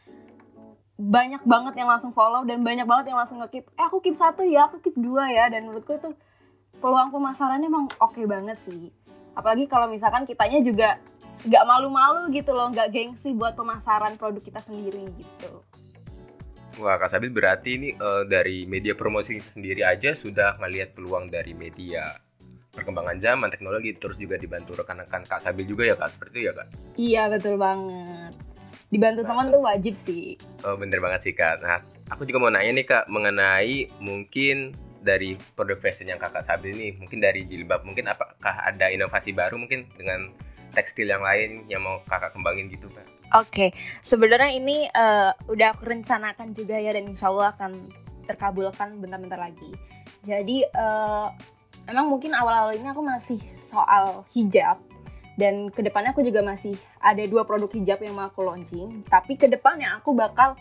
banyak 0.99 1.47
banget 1.47 1.79
yang 1.79 1.87
langsung 1.87 2.11
follow 2.11 2.43
dan 2.43 2.67
banyak 2.67 2.83
banget 2.83 3.15
yang 3.15 3.19
langsung 3.23 3.39
nge-keep. 3.39 3.71
Eh 3.79 3.85
aku 3.87 4.03
keep 4.03 4.19
satu 4.19 4.43
ya 4.43 4.67
aku 4.67 4.83
keep 4.83 4.99
dua 4.99 5.31
ya. 5.31 5.47
Dan 5.47 5.71
menurutku 5.71 5.95
itu 5.95 6.11
peluang 6.83 7.15
pemasarannya 7.15 7.71
emang 7.71 7.87
oke 8.03 8.19
okay 8.19 8.27
banget 8.27 8.59
sih. 8.67 8.91
Apalagi 9.39 9.71
kalau 9.71 9.87
misalkan 9.87 10.27
kitanya 10.27 10.59
juga 10.59 10.99
nggak 11.47 11.65
malu-malu 11.71 12.35
gitu 12.35 12.51
loh 12.51 12.75
nggak 12.75 12.91
gengsi 12.91 13.31
buat 13.31 13.55
pemasaran 13.55 14.19
produk 14.19 14.43
kita 14.43 14.59
sendiri 14.59 15.07
gitu. 15.15 15.63
Wah, 16.83 16.95
Kak 16.95 17.11
Sabil 17.11 17.31
berarti 17.31 17.75
ini 17.75 17.89
uh, 17.99 18.23
dari 18.27 18.63
media 18.67 18.95
promosi 18.95 19.39
sendiri 19.43 19.83
aja 19.83 20.15
sudah 20.15 20.59
melihat 20.63 20.95
peluang 20.95 21.27
dari 21.27 21.51
media 21.51 22.19
perkembangan 22.71 23.19
zaman, 23.19 23.51
teknologi, 23.51 23.99
terus 23.99 24.15
juga 24.15 24.39
dibantu 24.39 24.79
rekan-rekan 24.79 25.27
Kak 25.27 25.43
Sabil 25.43 25.67
juga 25.67 25.91
ya 25.91 25.99
Kak, 25.99 26.15
seperti 26.15 26.35
itu 26.39 26.43
ya 26.47 26.53
Kak? 26.55 26.69
Iya, 26.95 27.23
betul 27.35 27.55
banget. 27.59 28.48
Dibantu 28.89 29.21
nah, 29.25 29.29
teman 29.37 29.47
tuh 29.53 29.63
wajib 29.63 29.95
sih. 30.01 30.41
Oh, 30.65 30.77
bener 30.81 30.99
banget 31.05 31.29
sih 31.29 31.35
Kak. 31.37 31.61
Nah, 31.61 31.85
aku 32.09 32.25
juga 32.25 32.41
mau 32.41 32.51
nanya 32.53 32.73
nih 32.73 32.87
Kak, 32.89 33.05
mengenai 33.13 33.93
mungkin 34.01 34.73
dari 35.05 35.37
produk 35.55 35.79
fashion 35.79 36.09
yang 36.09 36.19
Kakak 36.19 36.49
Sabil 36.49 36.75
nih, 36.75 36.91
mungkin 36.97 37.21
dari 37.21 37.45
jilbab, 37.47 37.85
mungkin 37.85 38.09
apakah 38.09 38.65
ada 38.65 38.89
inovasi 38.89 39.37
baru 39.37 39.61
mungkin 39.61 39.87
dengan 39.95 40.33
tekstil 40.73 41.09
yang 41.09 41.25
lain 41.25 41.65
yang 41.69 41.85
mau 41.85 42.01
Kakak 42.09 42.33
kembangin 42.33 42.73
gitu 42.73 42.89
Kak? 42.93 43.05
Oke, 43.05 43.13
okay. 43.37 43.71
sebenarnya 44.01 44.57
ini 44.57 44.89
uh, 44.89 45.37
udah 45.53 45.77
aku 45.77 45.85
rencanakan 45.85 46.57
juga 46.57 46.81
ya 46.81 46.97
dan 46.97 47.13
insya 47.13 47.29
Allah 47.29 47.53
akan 47.57 47.73
terkabulkan 48.25 49.01
bentar-bentar 49.01 49.37
lagi. 49.37 49.73
Jadi 50.25 50.65
uh, 50.77 51.29
emang 51.89 52.09
mungkin 52.09 52.33
awal-awal 52.33 52.77
ini 52.77 52.89
aku 52.89 53.05
masih 53.05 53.41
soal 53.69 54.25
hijab 54.33 54.81
dan 55.39 55.71
ke 55.71 55.87
depannya 55.87 56.11
aku 56.11 56.27
juga 56.27 56.43
masih 56.43 56.75
ada 56.99 57.23
dua 57.31 57.47
produk 57.47 57.71
hijab 57.71 58.03
yang 58.03 58.19
mau 58.19 58.27
aku 58.27 58.43
launching. 58.43 59.07
Tapi 59.07 59.39
ke 59.39 59.47
depannya 59.47 59.95
aku 60.03 60.11
bakal 60.11 60.59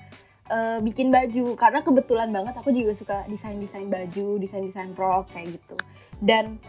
uh, 0.54 0.78
bikin 0.86 1.10
baju. 1.10 1.58
Karena 1.58 1.82
kebetulan 1.82 2.30
banget 2.30 2.54
aku 2.62 2.70
juga 2.70 2.94
suka 2.94 3.26
desain-desain 3.26 3.90
baju, 3.90 4.38
desain-desain 4.38 4.94
rok 4.94 5.34
kayak 5.34 5.58
gitu. 5.58 5.76
Dan 6.22 6.62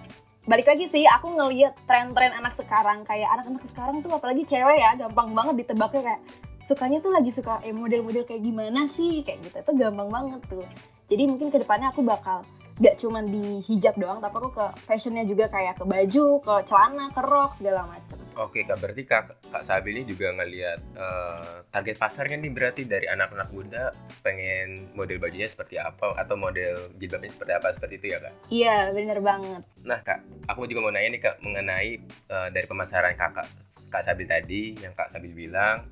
balik 0.48 0.64
lagi 0.64 0.88
sih 0.88 1.04
aku 1.04 1.36
ngeliat 1.36 1.76
tren-tren 1.84 2.32
anak 2.32 2.56
sekarang. 2.56 3.04
Kayak 3.04 3.28
anak-anak 3.36 3.62
sekarang 3.68 4.00
tuh 4.00 4.16
apalagi 4.16 4.48
cewek 4.48 4.80
ya 4.80 4.96
gampang 4.96 5.36
banget 5.36 5.68
ditebaknya. 5.68 6.00
Kayak 6.00 6.22
sukanya 6.64 6.98
tuh 7.04 7.12
lagi 7.12 7.28
suka 7.28 7.60
eh 7.60 7.76
model-model 7.76 8.24
kayak 8.24 8.40
gimana 8.40 8.88
sih? 8.88 9.20
Kayak 9.20 9.52
gitu. 9.52 9.56
Itu 9.68 9.72
gampang 9.76 10.08
banget 10.08 10.40
tuh. 10.48 10.64
Jadi 11.12 11.28
mungkin 11.28 11.52
ke 11.52 11.60
depannya 11.60 11.92
aku 11.92 12.00
bakal 12.00 12.40
gak 12.78 12.94
cuman 13.02 13.26
di 13.26 13.58
hijab 13.66 13.98
doang 13.98 14.22
tapi 14.22 14.34
aku 14.38 14.50
ke 14.54 14.66
fashionnya 14.86 15.26
juga 15.26 15.50
kayak 15.50 15.82
ke 15.82 15.84
baju 15.84 16.26
ke 16.38 16.54
celana 16.70 17.10
ke 17.10 17.20
rok 17.26 17.52
segala 17.58 17.86
macem 17.90 18.18
Oke 18.38 18.62
kak, 18.62 18.78
berarti 18.78 19.02
kak, 19.02 19.34
kak 19.50 19.66
Sabi 19.66 19.98
ini 19.98 20.06
juga 20.06 20.30
ngelihat 20.30 20.78
uh, 20.94 21.66
target 21.74 21.98
pasarnya 21.98 22.38
nih 22.38 22.54
berarti 22.54 22.86
dari 22.86 23.10
anak-anak 23.10 23.50
muda 23.50 23.90
pengen 24.22 24.86
model 24.94 25.18
bajunya 25.18 25.50
seperti 25.50 25.74
apa 25.74 26.14
atau 26.14 26.38
model 26.38 26.94
jilbabnya 27.02 27.34
seperti 27.34 27.52
apa 27.58 27.74
seperti 27.74 27.94
itu 27.98 28.06
ya 28.14 28.18
kak? 28.22 28.34
Iya 28.54 28.76
bener 28.94 29.18
banget. 29.26 29.66
Nah 29.82 29.98
kak, 30.06 30.22
aku 30.46 30.70
juga 30.70 30.86
mau 30.86 30.94
nanya 30.94 31.18
nih 31.18 31.22
kak 31.26 31.36
mengenai 31.42 31.98
uh, 32.30 32.46
dari 32.54 32.66
pemasaran 32.70 33.18
kakak 33.18 33.50
kak 33.90 34.06
Sabil 34.06 34.30
tadi 34.30 34.78
yang 34.78 34.94
kak 34.94 35.10
Sabil 35.10 35.34
bilang 35.34 35.90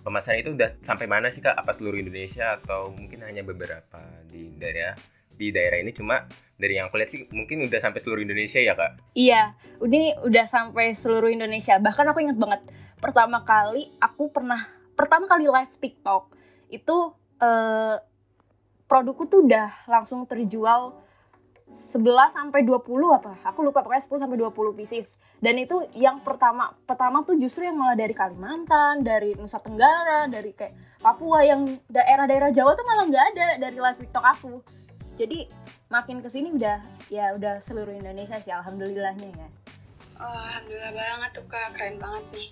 pemasaran 0.00 0.40
itu 0.40 0.56
udah 0.56 0.72
sampai 0.80 1.04
mana 1.04 1.28
sih 1.28 1.44
kak? 1.44 1.60
Apa 1.60 1.76
seluruh 1.76 2.00
Indonesia 2.00 2.56
atau 2.56 2.88
mungkin 2.88 3.20
hanya 3.20 3.44
beberapa 3.44 4.00
di 4.32 4.48
daerah 4.56 4.96
di 5.42 5.50
daerah 5.50 5.82
ini 5.82 5.90
cuma 5.90 6.22
dari 6.54 6.78
yang 6.78 6.86
aku 6.86 7.02
lihat 7.02 7.10
sih 7.10 7.26
mungkin 7.34 7.66
udah 7.66 7.80
sampai 7.82 7.98
seluruh 7.98 8.22
Indonesia 8.22 8.62
ya 8.62 8.78
kak? 8.78 9.02
Iya, 9.18 9.58
ini 9.82 10.14
udah 10.22 10.46
sampai 10.46 10.94
seluruh 10.94 11.26
Indonesia. 11.26 11.82
Bahkan 11.82 12.06
aku 12.14 12.22
inget 12.22 12.38
banget 12.38 12.62
pertama 13.02 13.42
kali 13.42 13.90
aku 13.98 14.30
pernah 14.30 14.70
pertama 14.94 15.26
kali 15.26 15.50
live 15.50 15.74
TikTok 15.82 16.30
itu 16.70 16.96
eh, 17.42 17.98
produkku 18.86 19.26
tuh 19.26 19.42
udah 19.42 19.90
langsung 19.90 20.22
terjual 20.30 21.02
11 21.72 22.36
sampai 22.36 22.62
20 22.62 22.84
apa? 23.10 23.32
Aku 23.48 23.64
lupa 23.64 23.80
pokoknya 23.80 24.04
10 24.04 24.22
sampai 24.22 24.36
20 24.38 24.78
pieces. 24.78 25.16
Dan 25.40 25.56
itu 25.58 25.80
yang 25.96 26.20
pertama 26.20 26.76
pertama 26.84 27.24
tuh 27.24 27.36
justru 27.40 27.64
yang 27.66 27.80
malah 27.80 27.96
dari 27.96 28.12
Kalimantan, 28.12 29.00
dari 29.02 29.34
Nusa 29.34 29.58
Tenggara, 29.58 30.28
dari 30.28 30.52
kayak 30.52 30.72
Papua 31.02 31.42
yang 31.42 31.66
daerah-daerah 31.90 32.54
Jawa 32.54 32.78
tuh 32.78 32.86
malah 32.86 33.04
nggak 33.10 33.26
ada 33.34 33.46
dari 33.58 33.76
live 33.76 33.98
TikTok 33.98 34.24
aku. 34.24 34.54
Jadi 35.20 35.48
makin 35.92 36.24
ke 36.24 36.28
sini 36.32 36.56
udah 36.56 36.80
ya 37.12 37.36
udah 37.36 37.60
seluruh 37.60 37.92
Indonesia 37.92 38.40
sih 38.40 38.52
alhamdulillahnya 38.52 39.28
ya. 39.28 39.48
Oh, 40.22 40.40
alhamdulillah 40.48 40.92
banget 40.94 41.30
tuh 41.36 41.46
kak. 41.50 41.74
Keren 41.76 42.00
banget 42.00 42.24
nih. 42.32 42.50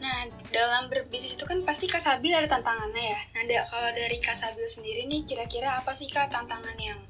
Nah 0.00 0.32
dalam 0.48 0.88
berbisnis 0.88 1.36
itu 1.36 1.44
kan 1.44 1.60
pasti 1.66 1.84
kak 1.84 2.00
Sabil 2.00 2.32
ada 2.32 2.48
tantangannya 2.48 3.14
ya. 3.14 3.20
Nah 3.36 3.42
kalau 3.68 3.90
dari 3.92 4.16
kak 4.22 4.36
Sabil 4.38 4.66
sendiri 4.70 5.04
nih 5.04 5.28
kira-kira 5.28 5.76
apa 5.76 5.92
sih 5.92 6.08
kak 6.08 6.32
tantangan 6.32 6.76
yang 6.80 7.00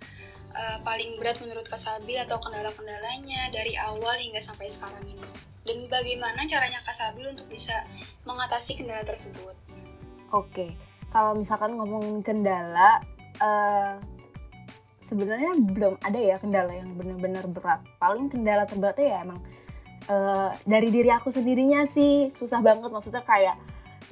uh, 0.59 0.79
paling 0.83 1.15
berat 1.23 1.39
menurut 1.39 1.67
kak 1.71 1.79
Sabil 1.79 2.19
atau 2.19 2.43
kendala-kendalanya 2.43 3.55
dari 3.55 3.79
awal 3.79 4.19
hingga 4.19 4.43
sampai 4.43 4.67
sekarang 4.67 5.07
ini? 5.07 5.23
Dan 5.63 5.87
bagaimana 5.87 6.49
caranya 6.51 6.83
kak 6.83 6.99
Sabil 6.99 7.31
untuk 7.31 7.47
bisa 7.47 7.87
mengatasi 8.27 8.75
kendala 8.75 9.07
tersebut? 9.07 9.55
Oke. 10.35 10.75
Kalau 11.11 11.35
misalkan 11.35 11.75
ngomongin 11.79 12.23
kendala 12.23 13.03
uh, 13.43 13.99
sebenarnya 15.11 15.59
belum 15.59 15.99
ada 16.07 16.19
ya 16.19 16.39
kendala 16.39 16.71
yang 16.71 16.95
benar-benar 16.95 17.45
berat. 17.51 17.83
Paling 17.99 18.31
kendala 18.31 18.63
terberatnya 18.71 19.07
ya 19.11 19.19
emang 19.27 19.43
uh, 20.07 20.55
dari 20.63 20.89
diri 20.95 21.11
aku 21.11 21.35
sendirinya 21.35 21.83
sih 21.83 22.31
susah 22.39 22.63
banget. 22.63 22.95
Maksudnya 22.95 23.27
kayak 23.27 23.59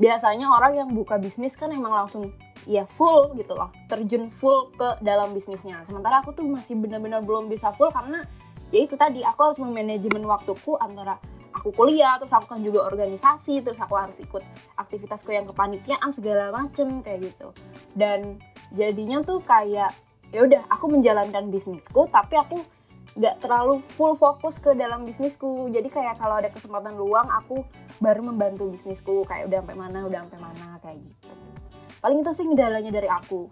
biasanya 0.03 0.51
orang 0.51 0.73
yang 0.75 0.91
buka 0.91 1.19
bisnis 1.23 1.55
kan 1.55 1.71
emang 1.71 1.95
langsung 1.95 2.35
ya 2.67 2.85
full 2.85 3.33
gitu 3.39 3.55
loh 3.55 3.71
terjun 3.87 4.29
full 4.43 4.75
ke 4.75 4.99
dalam 5.07 5.31
bisnisnya. 5.31 5.87
Sementara 5.87 6.21
aku 6.21 6.35
tuh 6.35 6.45
masih 6.51 6.75
benar-benar 6.75 7.23
belum 7.23 7.47
bisa 7.47 7.71
full 7.79 7.95
karena 7.95 8.27
ya 8.75 8.85
itu 8.85 8.99
tadi 8.99 9.23
aku 9.23 9.41
harus 9.53 9.59
memanajemen 9.63 10.27
waktuku 10.27 10.77
antara 10.83 11.17
aku 11.57 11.73
kuliah 11.75 12.21
terus 12.21 12.31
aku 12.31 12.55
kan 12.55 12.61
juga 12.63 12.87
organisasi 12.87 13.65
terus 13.65 13.79
aku 13.81 13.99
harus 13.99 14.21
ikut 14.23 14.45
aktivitasku 14.79 15.33
yang 15.35 15.49
kepanitiaan 15.49 16.11
segala 16.13 16.55
macem 16.55 17.03
kayak 17.03 17.33
gitu. 17.33 17.51
Dan 17.97 18.39
jadinya 18.77 19.25
tuh 19.25 19.41
kayak 19.43 19.95
ya 20.33 20.45
udah 20.45 20.63
aku 20.69 20.93
menjalankan 20.93 21.49
bisnisku 21.49 22.09
tapi 22.13 22.37
aku 22.37 22.61
nggak 23.17 23.41
terlalu 23.41 23.81
full 23.97 24.15
fokus 24.15 24.61
ke 24.61 24.77
dalam 24.77 25.09
bisnisku. 25.09 25.73
Jadi 25.73 25.89
kayak 25.89 26.21
kalau 26.21 26.39
ada 26.39 26.53
kesempatan 26.53 26.95
luang 26.95 27.27
aku 27.33 27.65
baru 27.99 28.21
membantu 28.21 28.69
bisnisku. 28.69 29.25
Kayak 29.25 29.49
udah 29.49 29.59
sampai 29.65 29.77
mana 29.77 29.99
udah 30.05 30.21
sampai 30.29 30.41
mana 30.45 30.67
kayak 30.85 30.99
gitu. 31.01 31.33
Paling 31.99 32.19
itu 32.23 32.31
sih 32.37 32.45
kendalanya 32.47 32.93
dari 32.95 33.09
aku. 33.09 33.49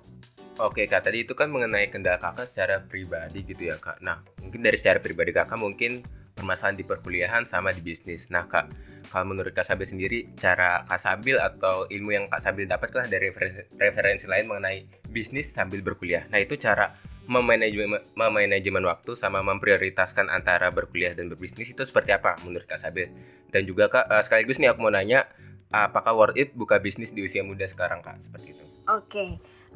Oke 0.56 0.88
kak, 0.88 1.04
tadi 1.04 1.26
itu 1.26 1.37
kan 1.37 1.52
mengenai 1.52 1.92
kendala 1.92 2.16
kakak 2.16 2.49
secara 2.49 2.80
pribadi 2.80 3.45
gitu 3.45 3.68
ya 3.68 3.76
kak. 3.76 4.00
Nah, 4.00 4.25
mungkin 4.40 4.64
dari 4.64 4.80
secara 4.80 5.04
pribadi 5.04 5.28
kakak 5.28 5.61
mungkin 5.61 6.00
permasalahan 6.33 6.80
di 6.80 6.85
perkuliahan 6.85 7.45
sama 7.45 7.76
di 7.76 7.85
bisnis. 7.85 8.28
Nah 8.33 8.49
kak, 8.49 8.73
kalau 9.08 9.32
menurut 9.32 9.52
Kak 9.54 9.66
Sabil 9.66 9.86
sendiri, 9.86 10.18
cara 10.36 10.84
Kak 10.86 11.00
Sabil 11.00 11.38
atau 11.38 11.86
ilmu 11.88 12.10
yang 12.12 12.25
Kak 12.28 12.42
Sabil 12.42 12.66
dapat 12.66 12.92
lah 12.92 13.06
dari 13.06 13.30
referensi, 13.30 13.62
referensi 13.78 14.25
lain 14.28 14.46
mengenai 14.50 14.78
bisnis 15.10 15.50
sambil 15.50 15.80
berkuliah. 15.80 16.26
Nah, 16.28 16.42
itu 16.42 16.58
cara 16.58 16.92
memanajemen, 17.26 18.02
memanajemen 18.14 18.84
waktu 18.86 19.18
sama 19.18 19.42
memprioritaskan 19.42 20.30
antara 20.30 20.70
berkuliah 20.70 21.12
dan 21.12 21.30
berbisnis 21.30 21.75
itu 21.75 21.82
seperti 21.82 22.14
apa 22.14 22.38
menurut 22.46 22.66
Kak 22.66 22.82
Sabil? 22.82 23.10
Dan 23.50 23.66
juga 23.66 23.90
Kak, 23.90 24.06
uh, 24.10 24.22
sekaligus 24.22 24.62
nih 24.62 24.70
aku 24.70 24.86
mau 24.86 24.92
nanya, 24.94 25.26
apakah 25.75 26.14
worth 26.14 26.38
it 26.38 26.54
buka 26.54 26.78
bisnis 26.78 27.10
di 27.10 27.26
usia 27.26 27.42
muda 27.42 27.66
sekarang 27.66 28.02
Kak? 28.02 28.18
Seperti 28.22 28.54
itu. 28.54 28.64
Oke, 28.86 29.10
okay. 29.10 29.30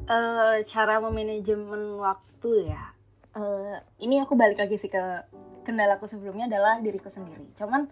uh, 0.07 0.55
eh, 0.55 0.57
cara 0.63 1.03
memanajemen 1.03 1.99
waktu 1.99 2.71
ya. 2.71 2.83
Uh, 3.31 3.79
ini 3.99 4.19
aku 4.19 4.35
balik 4.35 4.59
lagi 4.59 4.75
sih 4.75 4.91
ke 4.91 5.23
kendalaku 5.63 6.07
sebelumnya 6.07 6.51
adalah 6.51 6.79
diriku 6.79 7.07
sendiri. 7.07 7.47
Cuman 7.55 7.87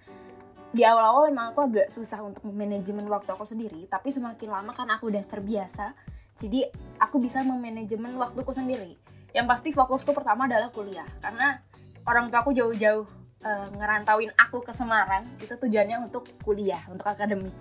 di 0.69 0.85
awal-awal 0.85 1.33
emang 1.33 1.53
aku 1.53 1.65
agak 1.65 1.87
susah 1.89 2.21
untuk 2.21 2.45
manajemen 2.45 3.09
waktu 3.09 3.33
aku 3.33 3.45
sendiri 3.45 3.89
tapi 3.89 4.13
semakin 4.13 4.53
lama 4.53 4.71
kan 4.73 4.85
aku 4.93 5.09
udah 5.09 5.25
terbiasa 5.25 5.97
jadi 6.39 6.71
aku 7.03 7.19
bisa 7.19 7.43
memanajemen 7.43 8.15
waktuku 8.15 8.55
sendiri. 8.55 8.95
Yang 9.35 9.45
pasti 9.45 9.69
fokusku 9.75 10.15
pertama 10.15 10.47
adalah 10.47 10.71
kuliah 10.71 11.05
karena 11.19 11.59
orang 12.07 12.31
tua 12.31 12.41
aku 12.41 12.55
jauh-jauh 12.55 13.05
uh, 13.43 13.67
ngerantauin 13.75 14.31
aku 14.39 14.63
ke 14.63 14.71
Semarang 14.71 15.27
itu 15.43 15.53
tujuannya 15.53 16.09
untuk 16.09 16.25
kuliah 16.41 16.79
untuk 16.87 17.05
akademik. 17.05 17.53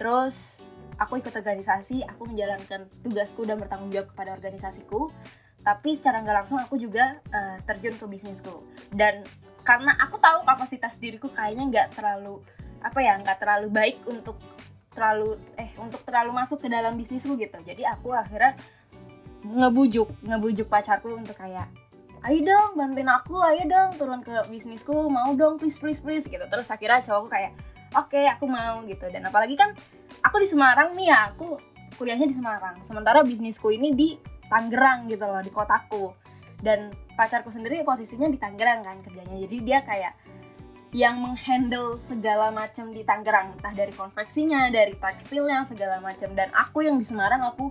Terus 0.00 0.64
aku 0.96 1.20
ikut 1.20 1.30
organisasi 1.36 2.02
aku 2.08 2.26
menjalankan 2.32 2.88
tugasku 3.04 3.44
dan 3.44 3.60
bertanggung 3.60 3.92
jawab 3.92 4.10
kepada 4.16 4.34
organisasiku 4.34 5.12
tapi 5.64 5.96
secara 5.96 6.20
nggak 6.20 6.44
langsung 6.44 6.60
aku 6.60 6.76
juga 6.80 7.20
uh, 7.30 7.56
terjun 7.68 7.94
ke 8.00 8.04
bisnisku. 8.08 8.64
Dan 8.90 9.22
karena 9.64 9.96
aku 9.96 10.20
tahu 10.20 10.44
kapasitas 10.44 11.00
diriku 11.00 11.32
kayaknya 11.32 11.64
nggak 11.72 11.88
terlalu 11.96 12.44
apa 12.84 13.00
ya 13.00 13.16
nggak 13.16 13.40
terlalu 13.40 13.68
baik 13.72 13.96
untuk 14.04 14.36
terlalu 14.92 15.40
eh 15.56 15.72
untuk 15.80 16.04
terlalu 16.04 16.30
masuk 16.36 16.62
ke 16.62 16.68
dalam 16.70 16.94
bisnisku 16.94 17.34
gitu. 17.34 17.58
Jadi 17.64 17.82
aku 17.88 18.12
akhirnya 18.14 18.54
ngebujuk 19.42 20.08
ngebujuk 20.22 20.68
pacarku 20.68 21.16
untuk 21.16 21.34
kayak 21.36 21.66
ayo 22.24 22.40
dong 22.40 22.80
bantuin 22.80 23.08
aku 23.08 23.36
ayo 23.40 23.68
dong 23.68 24.00
turun 24.00 24.24
ke 24.24 24.32
bisnisku 24.48 25.12
mau 25.12 25.36
dong 25.36 25.56
please 25.56 25.80
please 25.80 25.98
please 25.98 26.28
gitu. 26.28 26.44
Terus 26.44 26.68
akhirnya 26.68 27.00
cowokku 27.00 27.32
kayak 27.32 27.52
oke 27.96 28.12
okay, 28.12 28.28
aku 28.28 28.44
mau 28.44 28.84
gitu. 28.84 29.08
Dan 29.08 29.24
apalagi 29.24 29.56
kan 29.56 29.72
aku 30.22 30.44
di 30.44 30.48
Semarang 30.48 30.92
nih 30.92 31.08
ya 31.08 31.32
aku 31.32 31.56
kuliahnya 31.96 32.28
di 32.28 32.36
Semarang. 32.36 32.84
Sementara 32.84 33.24
bisnisku 33.24 33.72
ini 33.72 33.96
di 33.96 34.08
Tangerang 34.44 35.08
gitu 35.08 35.24
loh 35.24 35.40
di 35.40 35.48
kotaku 35.48 36.23
dan 36.64 36.90
pacarku 37.14 37.52
sendiri 37.52 37.84
posisinya 37.84 38.32
di 38.32 38.40
Tangerang 38.40 38.82
kan 38.82 38.96
kerjanya. 39.04 39.36
Jadi 39.44 39.56
dia 39.62 39.84
kayak 39.84 40.16
yang 40.96 41.20
menghandle 41.20 42.00
segala 42.00 42.48
macam 42.48 42.88
di 42.90 43.04
Tangerang. 43.04 43.60
Entah 43.60 43.74
dari 43.76 43.92
konveksinya 43.92 44.72
dari 44.72 44.96
tekstilnya 44.96 45.62
segala 45.68 46.00
macam. 46.00 46.32
Dan 46.32 46.48
aku 46.56 46.88
yang 46.88 46.96
di 46.96 47.04
Semarang 47.04 47.44
aku 47.44 47.68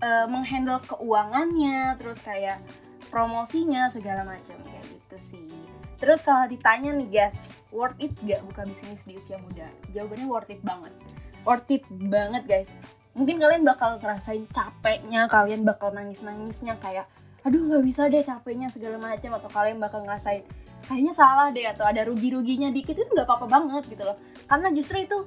uh, 0.00 0.30
menghandle 0.30 0.78
keuangannya 0.86 1.98
terus 1.98 2.22
kayak 2.22 2.62
promosinya 3.10 3.90
segala 3.90 4.22
macam. 4.22 4.56
Kayak 4.62 4.86
gitu 4.86 5.16
sih. 5.34 5.50
Terus 5.98 6.22
kalau 6.22 6.46
ditanya 6.46 6.94
nih 6.94 7.08
guys 7.10 7.58
worth 7.70 7.98
it 7.98 8.14
gak 8.26 8.42
buka 8.46 8.66
bisnis 8.68 9.02
di 9.06 9.18
usia 9.18 9.38
muda? 9.42 9.66
Jawabannya 9.90 10.26
worth 10.30 10.50
it 10.52 10.62
banget. 10.62 10.94
Worth 11.42 11.70
it 11.74 11.84
banget 11.90 12.46
guys. 12.46 12.70
Mungkin 13.12 13.40
kalian 13.40 13.64
bakal 13.64 14.00
ngerasain 14.00 14.48
capeknya 14.52 15.28
kalian 15.28 15.68
bakal 15.68 15.92
nangis 15.92 16.24
nangisnya 16.24 16.80
kayak 16.80 17.04
aduh 17.42 17.58
nggak 17.58 17.82
bisa 17.82 18.06
deh 18.06 18.22
capeknya 18.22 18.70
segala 18.70 19.02
macam 19.02 19.34
atau 19.34 19.50
kalian 19.50 19.82
bakal 19.82 20.06
ngerasain 20.06 20.46
kayaknya 20.86 21.14
salah 21.14 21.48
deh 21.54 21.64
atau 21.66 21.86
ada 21.86 22.06
rugi-ruginya 22.06 22.70
dikit 22.74 22.98
itu 22.98 23.06
nggak 23.06 23.26
apa-apa 23.26 23.46
banget 23.48 23.82
gitu 23.90 24.02
loh. 24.02 24.18
Karena 24.50 24.68
justru 24.74 25.06
itu 25.06 25.18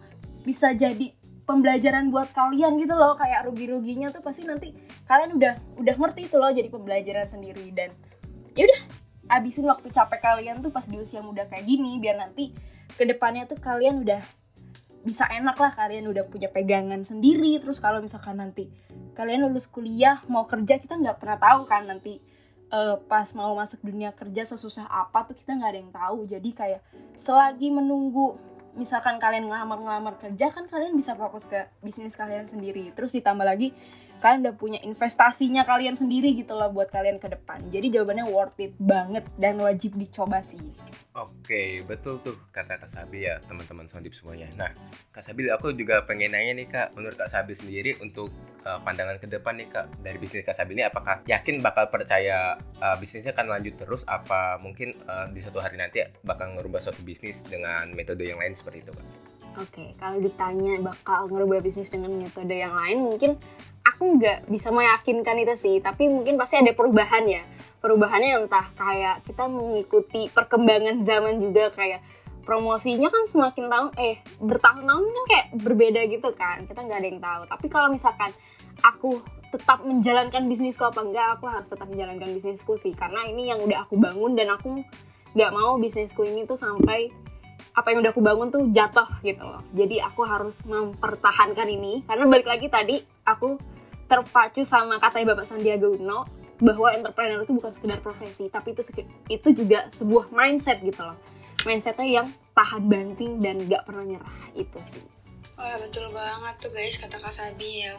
bisa 0.43 0.75
jadi 0.75 1.15
pembelajaran 1.45 2.09
buat 2.09 2.29
kalian 2.33 2.77
gitu 2.81 2.93
loh 2.93 3.15
kayak 3.17 3.47
rugi-ruginya 3.47 4.11
tuh 4.11 4.21
pasti 4.21 4.45
nanti 4.45 4.73
kalian 5.07 5.37
udah 5.37 5.53
udah 5.79 5.95
ngerti 5.95 6.27
itu 6.27 6.37
loh 6.37 6.51
jadi 6.51 6.67
pembelajaran 6.69 7.27
sendiri. 7.27 7.71
Dan 7.71 7.89
ya 8.53 8.67
udah 8.67 8.81
abisin 9.31 9.65
waktu 9.65 9.89
capek 9.89 10.21
kalian 10.21 10.61
tuh 10.61 10.69
pas 10.69 10.85
di 10.85 10.99
usia 10.99 11.23
muda 11.23 11.47
kayak 11.49 11.65
gini 11.65 11.97
biar 11.97 12.19
nanti 12.19 12.53
ke 12.95 13.03
depannya 13.07 13.49
tuh 13.49 13.57
kalian 13.57 14.05
udah 14.05 14.21
bisa 15.05 15.29
enak 15.29 15.53
lah 15.61 15.71
kalian 15.77 16.09
udah 16.09 16.25
punya 16.25 16.49
pegangan 16.49 17.05
sendiri. 17.05 17.61
Terus 17.61 17.77
kalau 17.77 18.01
misalkan 18.01 18.41
nanti 18.41 18.67
kalian 19.13 19.45
lulus 19.45 19.69
kuliah 19.69 20.19
mau 20.27 20.49
kerja 20.49 20.81
kita 20.81 20.97
nggak 20.97 21.21
pernah 21.21 21.37
tahu 21.37 21.69
kan 21.69 21.85
nanti 21.85 22.17
uh, 22.73 22.97
pas 23.05 23.29
mau 23.37 23.53
masuk 23.53 23.85
dunia 23.85 24.11
kerja 24.17 24.49
sesusah 24.49 24.89
apa 24.89 25.29
tuh 25.29 25.37
kita 25.37 25.53
nggak 25.55 25.71
ada 25.71 25.79
yang 25.79 25.93
tahu. 25.93 26.19
Jadi 26.25 26.49
kayak 26.57 26.81
selagi 27.15 27.69
menunggu 27.69 28.35
misalkan 28.75 29.21
kalian 29.21 29.47
ngelamar-ngelamar 29.47 30.19
kerja 30.19 30.51
kan 30.51 30.67
kalian 30.67 30.97
bisa 30.97 31.15
fokus 31.15 31.45
ke 31.45 31.69
bisnis 31.85 32.17
kalian 32.17 32.49
sendiri. 32.49 32.89
Terus 32.97 33.13
ditambah 33.13 33.45
lagi 33.45 33.71
kalian 34.25 34.41
udah 34.49 34.57
punya 34.57 34.79
investasinya 34.81 35.61
kalian 35.69 35.93
sendiri 35.93 36.33
gitu 36.33 36.57
loh 36.57 36.73
buat 36.73 36.89
kalian 36.89 37.21
ke 37.21 37.29
depan 37.29 37.61
jadi 37.69 38.01
jawabannya 38.01 38.25
worth 38.25 38.57
it 38.57 38.73
banget 38.81 39.21
dan 39.37 39.61
wajib 39.61 39.93
dicoba 39.93 40.41
sih 40.41 40.73
Oke, 41.15 41.79
betul 41.87 42.19
tuh 42.27 42.35
kata 42.51 42.75
Kak 42.75 42.91
Sabi 42.91 43.23
ya, 43.23 43.39
teman-teman 43.47 43.87
Sondip 43.87 44.11
semuanya. 44.11 44.51
Nah, 44.59 44.67
Kak 45.15 45.23
Sabi, 45.23 45.47
aku 45.47 45.71
juga 45.71 46.03
pengen 46.03 46.35
nanya 46.35 46.51
nih 46.59 46.67
Kak, 46.67 46.91
menurut 46.91 47.15
Kak 47.15 47.31
Sabi 47.31 47.55
sendiri 47.55 47.95
untuk 48.03 48.35
uh, 48.67 48.83
pandangan 48.83 49.15
ke 49.23 49.31
depan 49.31 49.55
nih 49.55 49.71
Kak, 49.71 49.87
dari 50.03 50.19
bisnis 50.19 50.43
Kak 50.43 50.59
Sabi 50.59 50.75
ini 50.75 50.83
apakah 50.83 51.23
yakin 51.23 51.63
bakal 51.63 51.87
percaya 51.87 52.59
uh, 52.83 52.99
bisnisnya 52.99 53.31
akan 53.31 53.47
lanjut 53.47 53.79
terus, 53.79 54.03
apa 54.11 54.59
mungkin 54.59 54.91
uh, 55.07 55.31
di 55.31 55.39
suatu 55.39 55.63
hari 55.63 55.79
nanti 55.79 56.03
bakal 56.27 56.51
ngerubah 56.51 56.83
suatu 56.83 56.99
bisnis 57.07 57.39
dengan 57.47 57.95
metode 57.95 58.27
yang 58.27 58.43
lain 58.43 58.51
seperti 58.59 58.83
itu 58.83 58.91
Kak? 58.91 59.07
Oke, 59.55 59.95
kalau 59.95 60.19
ditanya 60.19 60.83
bakal 60.83 61.31
ngerubah 61.31 61.63
bisnis 61.63 61.95
dengan 61.95 62.11
metode 62.11 62.59
yang 62.59 62.75
lain, 62.75 63.07
mungkin 63.07 63.39
aku 63.85 64.17
nggak 64.17 64.49
bisa 64.49 64.73
meyakinkan 64.73 65.37
itu 65.37 65.53
sih, 65.53 65.75
tapi 65.77 66.09
mungkin 66.09 66.41
pasti 66.41 66.57
ada 66.57 66.73
perubahan 66.73 67.23
ya. 67.29 67.45
Perubahannya 67.79 68.49
entah 68.49 68.65
kayak 68.73 69.21
kita 69.29 69.45
mengikuti 69.45 70.25
perkembangan 70.33 71.05
zaman 71.05 71.37
juga 71.37 71.69
kayak 71.69 72.01
promosinya 72.45 73.09
kan 73.09 73.25
semakin 73.25 73.65
tahun 73.69 73.89
eh 73.97 74.21
bertahun-tahun 74.37 75.05
kan 75.05 75.25
kayak 75.29 75.45
berbeda 75.65 76.01
gitu 76.13 76.29
kan 76.37 76.65
kita 76.65 76.81
nggak 76.81 76.97
ada 76.97 77.07
yang 77.07 77.21
tahu. 77.21 77.41
Tapi 77.45 77.65
kalau 77.69 77.89
misalkan 77.93 78.33
aku 78.81 79.21
tetap 79.53 79.85
menjalankan 79.85 80.49
bisnisku 80.49 80.83
apa 80.83 81.05
enggak 81.05 81.39
aku 81.39 81.45
harus 81.45 81.69
tetap 81.69 81.85
menjalankan 81.85 82.29
bisnisku 82.33 82.73
sih. 82.77 82.97
Karena 82.97 83.21
ini 83.29 83.53
yang 83.53 83.61
udah 83.61 83.85
aku 83.85 84.01
bangun 84.01 84.33
dan 84.33 84.49
aku 84.49 84.81
nggak 85.37 85.51
mau 85.53 85.77
bisnisku 85.77 86.25
ini 86.25 86.49
tuh 86.49 86.57
sampai 86.57 87.13
apa 87.75 87.91
yang 87.91 88.01
udah 88.01 88.11
aku 88.15 88.23
bangun 88.23 88.49
tuh 88.49 88.65
jatuh 88.73 89.09
gitu 89.21 89.45
loh. 89.45 89.61
Jadi 89.77 90.01
aku 90.01 90.25
harus 90.25 90.65
mempertahankan 90.65 91.69
ini. 91.69 92.01
Karena 92.07 92.25
balik 92.25 92.47
lagi 92.49 92.71
tadi 92.71 92.97
aku 93.27 93.74
terpacu 94.05 94.61
sama 94.61 95.01
katanya 95.01 95.33
Bapak 95.33 95.45
Sandiaga 95.49 95.89
Uno 95.89 96.29
bahwa 96.61 96.93
entrepreneur 96.95 97.43
itu 97.43 97.53
bukan 97.57 97.71
sekedar 97.73 97.99
profesi 97.99 98.47
tapi 98.47 98.71
itu 98.71 98.81
itu 99.27 99.49
juga 99.51 99.91
sebuah 99.91 100.31
mindset 100.31 100.79
gitu 100.85 101.03
loh 101.03 101.17
mindsetnya 101.67 102.23
yang 102.23 102.27
tahan 102.55 102.87
banting 102.87 103.43
dan 103.43 103.59
gak 103.67 103.83
pernah 103.83 104.05
nyerah 104.07 104.37
itu 104.55 104.79
sih 104.79 105.03
Wah 105.55 105.79
betul 105.79 106.11
banget 106.11 106.55
tuh 106.59 106.71
guys 106.75 106.99
kata 106.99 107.15
Kak 107.15 107.31
Sabil. 107.31 107.95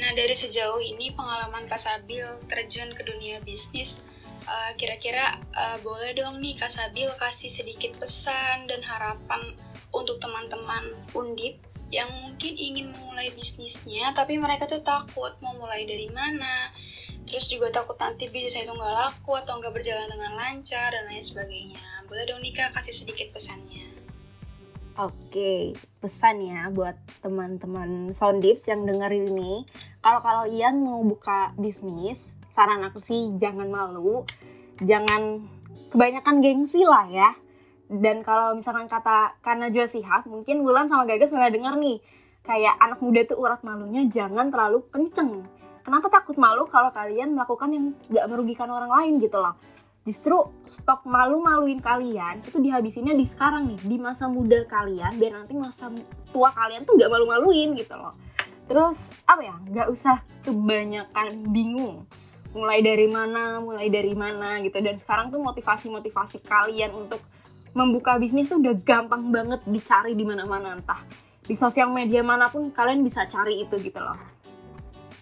Nah 0.00 0.10
dari 0.16 0.32
sejauh 0.32 0.80
ini 0.80 1.12
pengalaman 1.12 1.68
Kak 1.68 1.76
Sabil 1.76 2.24
terjun 2.48 2.96
ke 2.96 3.04
dunia 3.04 3.44
bisnis, 3.44 4.00
uh, 4.48 4.72
kira-kira 4.80 5.36
uh, 5.52 5.76
boleh 5.84 6.16
dong 6.16 6.40
nih 6.40 6.56
Kak 6.56 6.72
Sabil 6.72 7.12
kasih 7.20 7.52
sedikit 7.52 7.92
pesan 8.00 8.72
dan 8.72 8.80
harapan 8.80 9.52
untuk 9.92 10.16
teman-teman 10.16 10.96
undip 11.12 11.60
yang 11.92 12.08
mungkin 12.44 12.60
ingin 12.60 12.92
memulai 12.92 13.32
bisnisnya 13.32 14.12
tapi 14.12 14.36
mereka 14.36 14.68
tuh 14.68 14.84
takut 14.84 15.32
mau 15.40 15.56
mulai 15.56 15.88
dari 15.88 16.12
mana, 16.12 16.68
terus 17.24 17.48
juga 17.48 17.72
takut 17.72 17.96
nanti 17.96 18.28
bisnis 18.28 18.52
itu 18.52 18.68
nggak 18.68 18.94
laku 19.00 19.32
atau 19.40 19.56
nggak 19.56 19.72
berjalan 19.72 20.12
dengan 20.12 20.36
lancar 20.36 20.92
dan 20.92 21.08
lain 21.08 21.24
sebagainya. 21.24 21.80
Boleh 22.04 22.28
dong 22.28 22.44
Nika 22.44 22.68
kasih 22.76 23.00
sedikit 23.00 23.32
pesannya. 23.32 23.88
Oke, 25.00 25.72
pesan 26.04 26.44
ya 26.44 26.68
buat 26.68 27.00
teman-teman 27.24 28.12
Soundips 28.12 28.68
yang 28.68 28.84
dengerin 28.84 29.24
ini. 29.24 29.64
Kalau 30.04 30.20
kalian 30.20 30.84
mau 30.84 31.00
buka 31.00 31.56
bisnis, 31.56 32.36
saran 32.52 32.84
aku 32.84 33.00
sih 33.00 33.32
jangan 33.40 33.72
malu, 33.72 34.28
jangan 34.84 35.48
kebanyakan 35.88 36.44
gengsi 36.44 36.84
lah 36.84 37.08
ya. 37.08 37.32
Dan 37.88 38.20
kalau 38.20 38.52
misalkan 38.52 38.84
kata 38.84 39.32
karena 39.40 39.72
jual 39.72 39.88
Sihab, 39.88 40.28
mungkin 40.28 40.60
Wulan 40.60 40.92
sama 40.92 41.08
Gagas 41.08 41.32
sudah 41.32 41.48
dengar 41.48 41.80
nih, 41.80 42.04
kayak 42.44 42.76
anak 42.76 43.00
muda 43.00 43.24
tuh 43.24 43.40
urat 43.40 43.60
malunya 43.64 44.04
jangan 44.06 44.52
terlalu 44.52 44.84
kenceng. 44.92 45.42
Kenapa 45.84 46.08
takut 46.08 46.36
malu 46.36 46.64
kalau 46.68 46.92
kalian 46.92 47.36
melakukan 47.36 47.68
yang 47.72 47.84
gak 48.08 48.28
merugikan 48.28 48.68
orang 48.72 48.88
lain 48.88 49.20
gitu 49.20 49.36
loh? 49.36 49.56
Justru 50.04 50.36
stok 50.68 51.08
malu-maluin 51.08 51.80
kalian 51.80 52.44
itu 52.44 52.60
dihabisinnya 52.60 53.16
di 53.16 53.24
sekarang 53.24 53.72
nih 53.72 53.80
di 53.88 53.96
masa 53.96 54.28
muda 54.28 54.64
kalian 54.68 55.16
biar 55.16 55.32
nanti 55.40 55.56
masa 55.56 55.88
tua 56.32 56.52
kalian 56.52 56.84
tuh 56.84 57.00
gak 57.00 57.08
malu-maluin 57.08 57.76
gitu 57.76 57.96
loh. 57.96 58.12
Terus 58.68 59.08
apa 59.24 59.40
ya 59.44 59.56
gak 59.72 59.88
usah 59.88 60.20
kebanyakan 60.44 61.48
bingung. 61.52 62.04
Mulai 62.52 62.84
dari 62.84 63.08
mana 63.08 63.60
mulai 63.60 63.88
dari 63.88 64.12
mana 64.12 64.60
gitu. 64.60 64.76
Dan 64.84 65.00
sekarang 65.00 65.32
tuh 65.32 65.40
motivasi-motivasi 65.40 66.44
kalian 66.44 66.92
untuk 66.92 67.20
membuka 67.72 68.16
bisnis 68.20 68.48
tuh 68.48 68.60
udah 68.60 68.76
gampang 68.84 69.32
banget 69.32 69.60
dicari 69.68 70.12
di 70.16 70.24
mana-mana 70.24 70.78
entah 70.78 71.00
di 71.44 71.54
sosial 71.54 71.92
media 71.92 72.24
mana 72.24 72.48
pun 72.48 72.72
kalian 72.72 73.04
bisa 73.04 73.28
cari 73.28 73.64
itu 73.64 73.76
gitu 73.80 74.00
loh. 74.00 74.16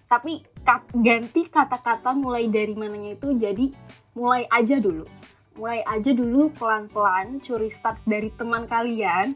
Tapi 0.07 0.45
kat, 0.63 0.87
ganti 1.03 1.49
kata-kata 1.51 2.15
mulai 2.15 2.47
dari 2.47 2.77
mananya 2.79 3.19
itu 3.19 3.35
jadi 3.35 3.73
mulai 4.15 4.47
aja 4.53 4.79
dulu. 4.79 5.09
Mulai 5.59 5.85
aja 5.85 6.15
dulu 6.15 6.49
pelan-pelan 6.55 7.43
curi 7.43 7.69
start 7.69 8.01
dari 8.07 8.31
teman 8.39 8.65
kalian 8.71 9.35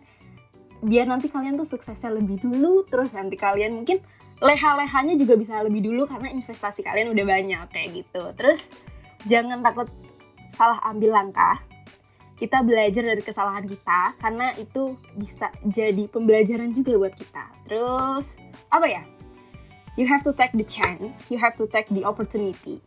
biar 0.85 1.09
nanti 1.09 1.33
kalian 1.33 1.57
tuh 1.57 1.65
suksesnya 1.65 2.13
lebih 2.13 2.37
dulu 2.45 2.85
terus 2.85 3.09
nanti 3.17 3.33
kalian 3.35 3.81
mungkin 3.81 3.97
leha-lehanya 4.45 5.17
juga 5.17 5.41
bisa 5.41 5.65
lebih 5.65 5.81
dulu 5.81 6.05
karena 6.05 6.29
investasi 6.29 6.85
kalian 6.85 7.17
udah 7.17 7.25
banyak 7.25 7.67
kayak 7.73 7.89
gitu. 8.05 8.23
Terus 8.37 8.71
jangan 9.27 9.65
takut 9.65 9.89
salah 10.47 10.79
ambil 10.87 11.17
langkah 11.17 11.59
kita 12.37 12.61
belajar 12.63 13.03
dari 13.05 13.23
kesalahan 13.25 13.65
kita 13.65 14.13
karena 14.21 14.53
itu 14.61 14.97
bisa 15.17 15.49
jadi 15.69 16.05
pembelajaran 16.13 16.73
juga 16.73 16.97
buat 17.01 17.15
kita 17.17 17.45
terus 17.69 18.37
apa 18.71 18.87
ya 18.89 19.03
you 19.97 20.07
have 20.07 20.23
to 20.23 20.33
take 20.33 20.53
the 20.53 20.65
chance, 20.65 21.25
you 21.33 21.41
have 21.41 21.57
to 21.57 21.67
take 21.73 21.89
the 21.91 22.05
opportunity. 22.05 22.81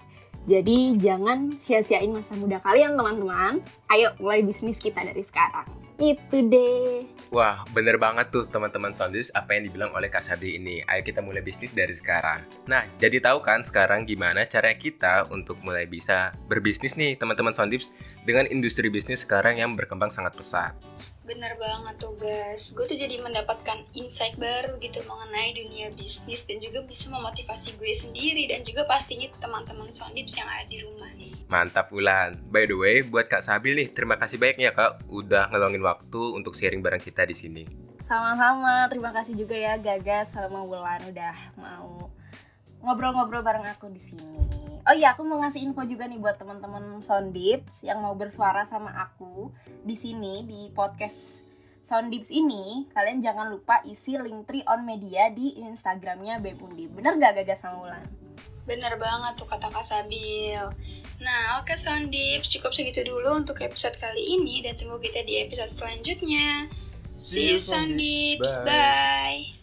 Jadi 0.47 0.97
jangan 0.97 1.53
sia-siain 1.59 2.15
masa 2.15 2.33
muda 2.39 2.63
kalian 2.63 2.95
teman-teman. 2.95 3.59
Ayo 3.91 4.15
mulai 4.17 4.41
bisnis 4.41 4.79
kita 4.79 5.03
dari 5.03 5.21
sekarang. 5.21 5.67
Itu 5.99 6.47
deh. 6.47 7.05
Wah, 7.29 7.67
bener 7.75 7.99
banget 7.99 8.31
tuh 8.31 8.47
teman-teman 8.47 8.95
Soundis 8.95 9.27
apa 9.35 9.59
yang 9.59 9.67
dibilang 9.67 9.91
oleh 9.91 10.07
Kak 10.07 10.23
Sabri 10.23 10.55
ini. 10.55 10.79
Ayo 10.87 11.03
kita 11.03 11.19
mulai 11.19 11.43
bisnis 11.43 11.75
dari 11.75 11.91
sekarang. 11.91 12.39
Nah, 12.71 12.87
jadi 13.03 13.19
tahu 13.19 13.43
kan 13.43 13.67
sekarang 13.67 14.07
gimana 14.07 14.47
cara 14.47 14.71
kita 14.73 15.27
untuk 15.27 15.59
mulai 15.59 15.83
bisa 15.85 16.31
berbisnis 16.47 16.95
nih 16.95 17.19
teman-teman 17.19 17.51
Soundis 17.51 17.91
dengan 18.29 18.45
industri 18.53 18.93
bisnis 18.93 19.25
sekarang 19.25 19.57
yang 19.57 19.73
berkembang 19.73 20.13
sangat 20.13 20.37
pesat. 20.37 20.77
Bener 21.25 21.57
banget 21.57 21.97
tuh 21.97 22.13
guys, 22.17 22.69
gue 22.73 22.85
tuh 22.85 22.97
jadi 22.97 23.21
mendapatkan 23.21 23.85
insight 23.97 24.37
baru 24.37 24.77
gitu 24.81 25.01
mengenai 25.05 25.57
dunia 25.57 25.89
bisnis 25.93 26.45
dan 26.45 26.61
juga 26.61 26.85
bisa 26.85 27.09
memotivasi 27.09 27.73
gue 27.77 27.93
sendiri 27.93 28.49
dan 28.49 28.61
juga 28.65 28.85
pastinya 28.85 29.29
teman-teman 29.37 29.89
Sondips 29.89 30.37
yang 30.37 30.45
ada 30.45 30.65
di 30.69 30.81
rumah 30.81 31.09
nih. 31.17 31.33
Mantap 31.49 31.89
Wulan. 31.89 32.37
By 32.53 32.69
the 32.69 32.77
way, 32.77 33.01
buat 33.01 33.29
Kak 33.29 33.45
Sabil 33.45 33.77
nih, 33.77 33.89
terima 33.93 34.17
kasih 34.17 34.37
banyak 34.37 34.57
ya 34.61 34.73
Kak 34.73 35.09
udah 35.09 35.49
ngeluangin 35.49 35.85
waktu 35.85 36.21
untuk 36.33 36.53
sharing 36.53 36.81
bareng 36.85 37.01
kita 37.01 37.25
di 37.25 37.33
sini. 37.37 37.63
Sama-sama, 38.05 38.89
terima 38.89 39.13
kasih 39.13 39.37
juga 39.37 39.53
ya 39.53 39.77
Gagas 39.77 40.33
sama 40.33 40.65
Wulan 40.65 41.01
udah 41.13 41.33
mau 41.61 42.09
ngobrol-ngobrol 42.81 43.45
bareng 43.45 43.69
aku 43.69 43.89
di 43.93 44.01
sini. 44.01 44.68
Oh 44.87 44.95
iya, 44.95 45.13
aku 45.13 45.27
mau 45.27 45.43
ngasih 45.43 45.61
info 45.63 45.83
juga 45.83 46.07
nih 46.07 46.19
buat 46.21 46.39
teman-teman 46.39 47.03
Soundips 47.03 47.83
yang 47.83 47.99
mau 47.99 48.15
bersuara 48.15 48.63
sama 48.63 48.93
aku 48.95 49.51
di 49.83 49.95
sini 49.99 50.47
di 50.47 50.71
podcast 50.71 51.43
Soundips 51.83 52.31
ini. 52.31 52.87
Kalian 52.93 53.19
jangan 53.19 53.51
lupa 53.51 53.81
isi 53.83 54.15
link 54.15 54.47
tree 54.47 54.63
on 54.69 54.87
media 54.87 55.33
di 55.33 55.59
Instagramnya 55.59 56.39
Bepundi. 56.39 56.87
Bener 56.87 57.17
gak 57.17 57.43
gagas 57.43 57.65
sama 57.65 57.89
Ulan? 57.89 58.05
Bener 58.69 58.95
banget 59.01 59.41
tuh 59.41 59.49
kata 59.49 59.67
Kak 59.73 59.81
Sabil. 59.81 60.61
Nah, 61.19 61.59
oke 61.59 61.73
okay, 61.73 61.77
Soundips, 61.77 62.47
cukup 62.47 62.71
segitu 62.71 63.01
dulu 63.03 63.33
untuk 63.35 63.59
episode 63.59 63.97
kali 63.97 64.21
ini 64.39 64.61
dan 64.61 64.77
tunggu 64.77 65.01
kita 65.01 65.25
di 65.25 65.41
episode 65.41 65.73
selanjutnya. 65.73 66.69
See 67.19 67.51
you 67.51 67.59
Soundips, 67.59 68.47
bye. 68.63 69.43
bye. 69.43 69.58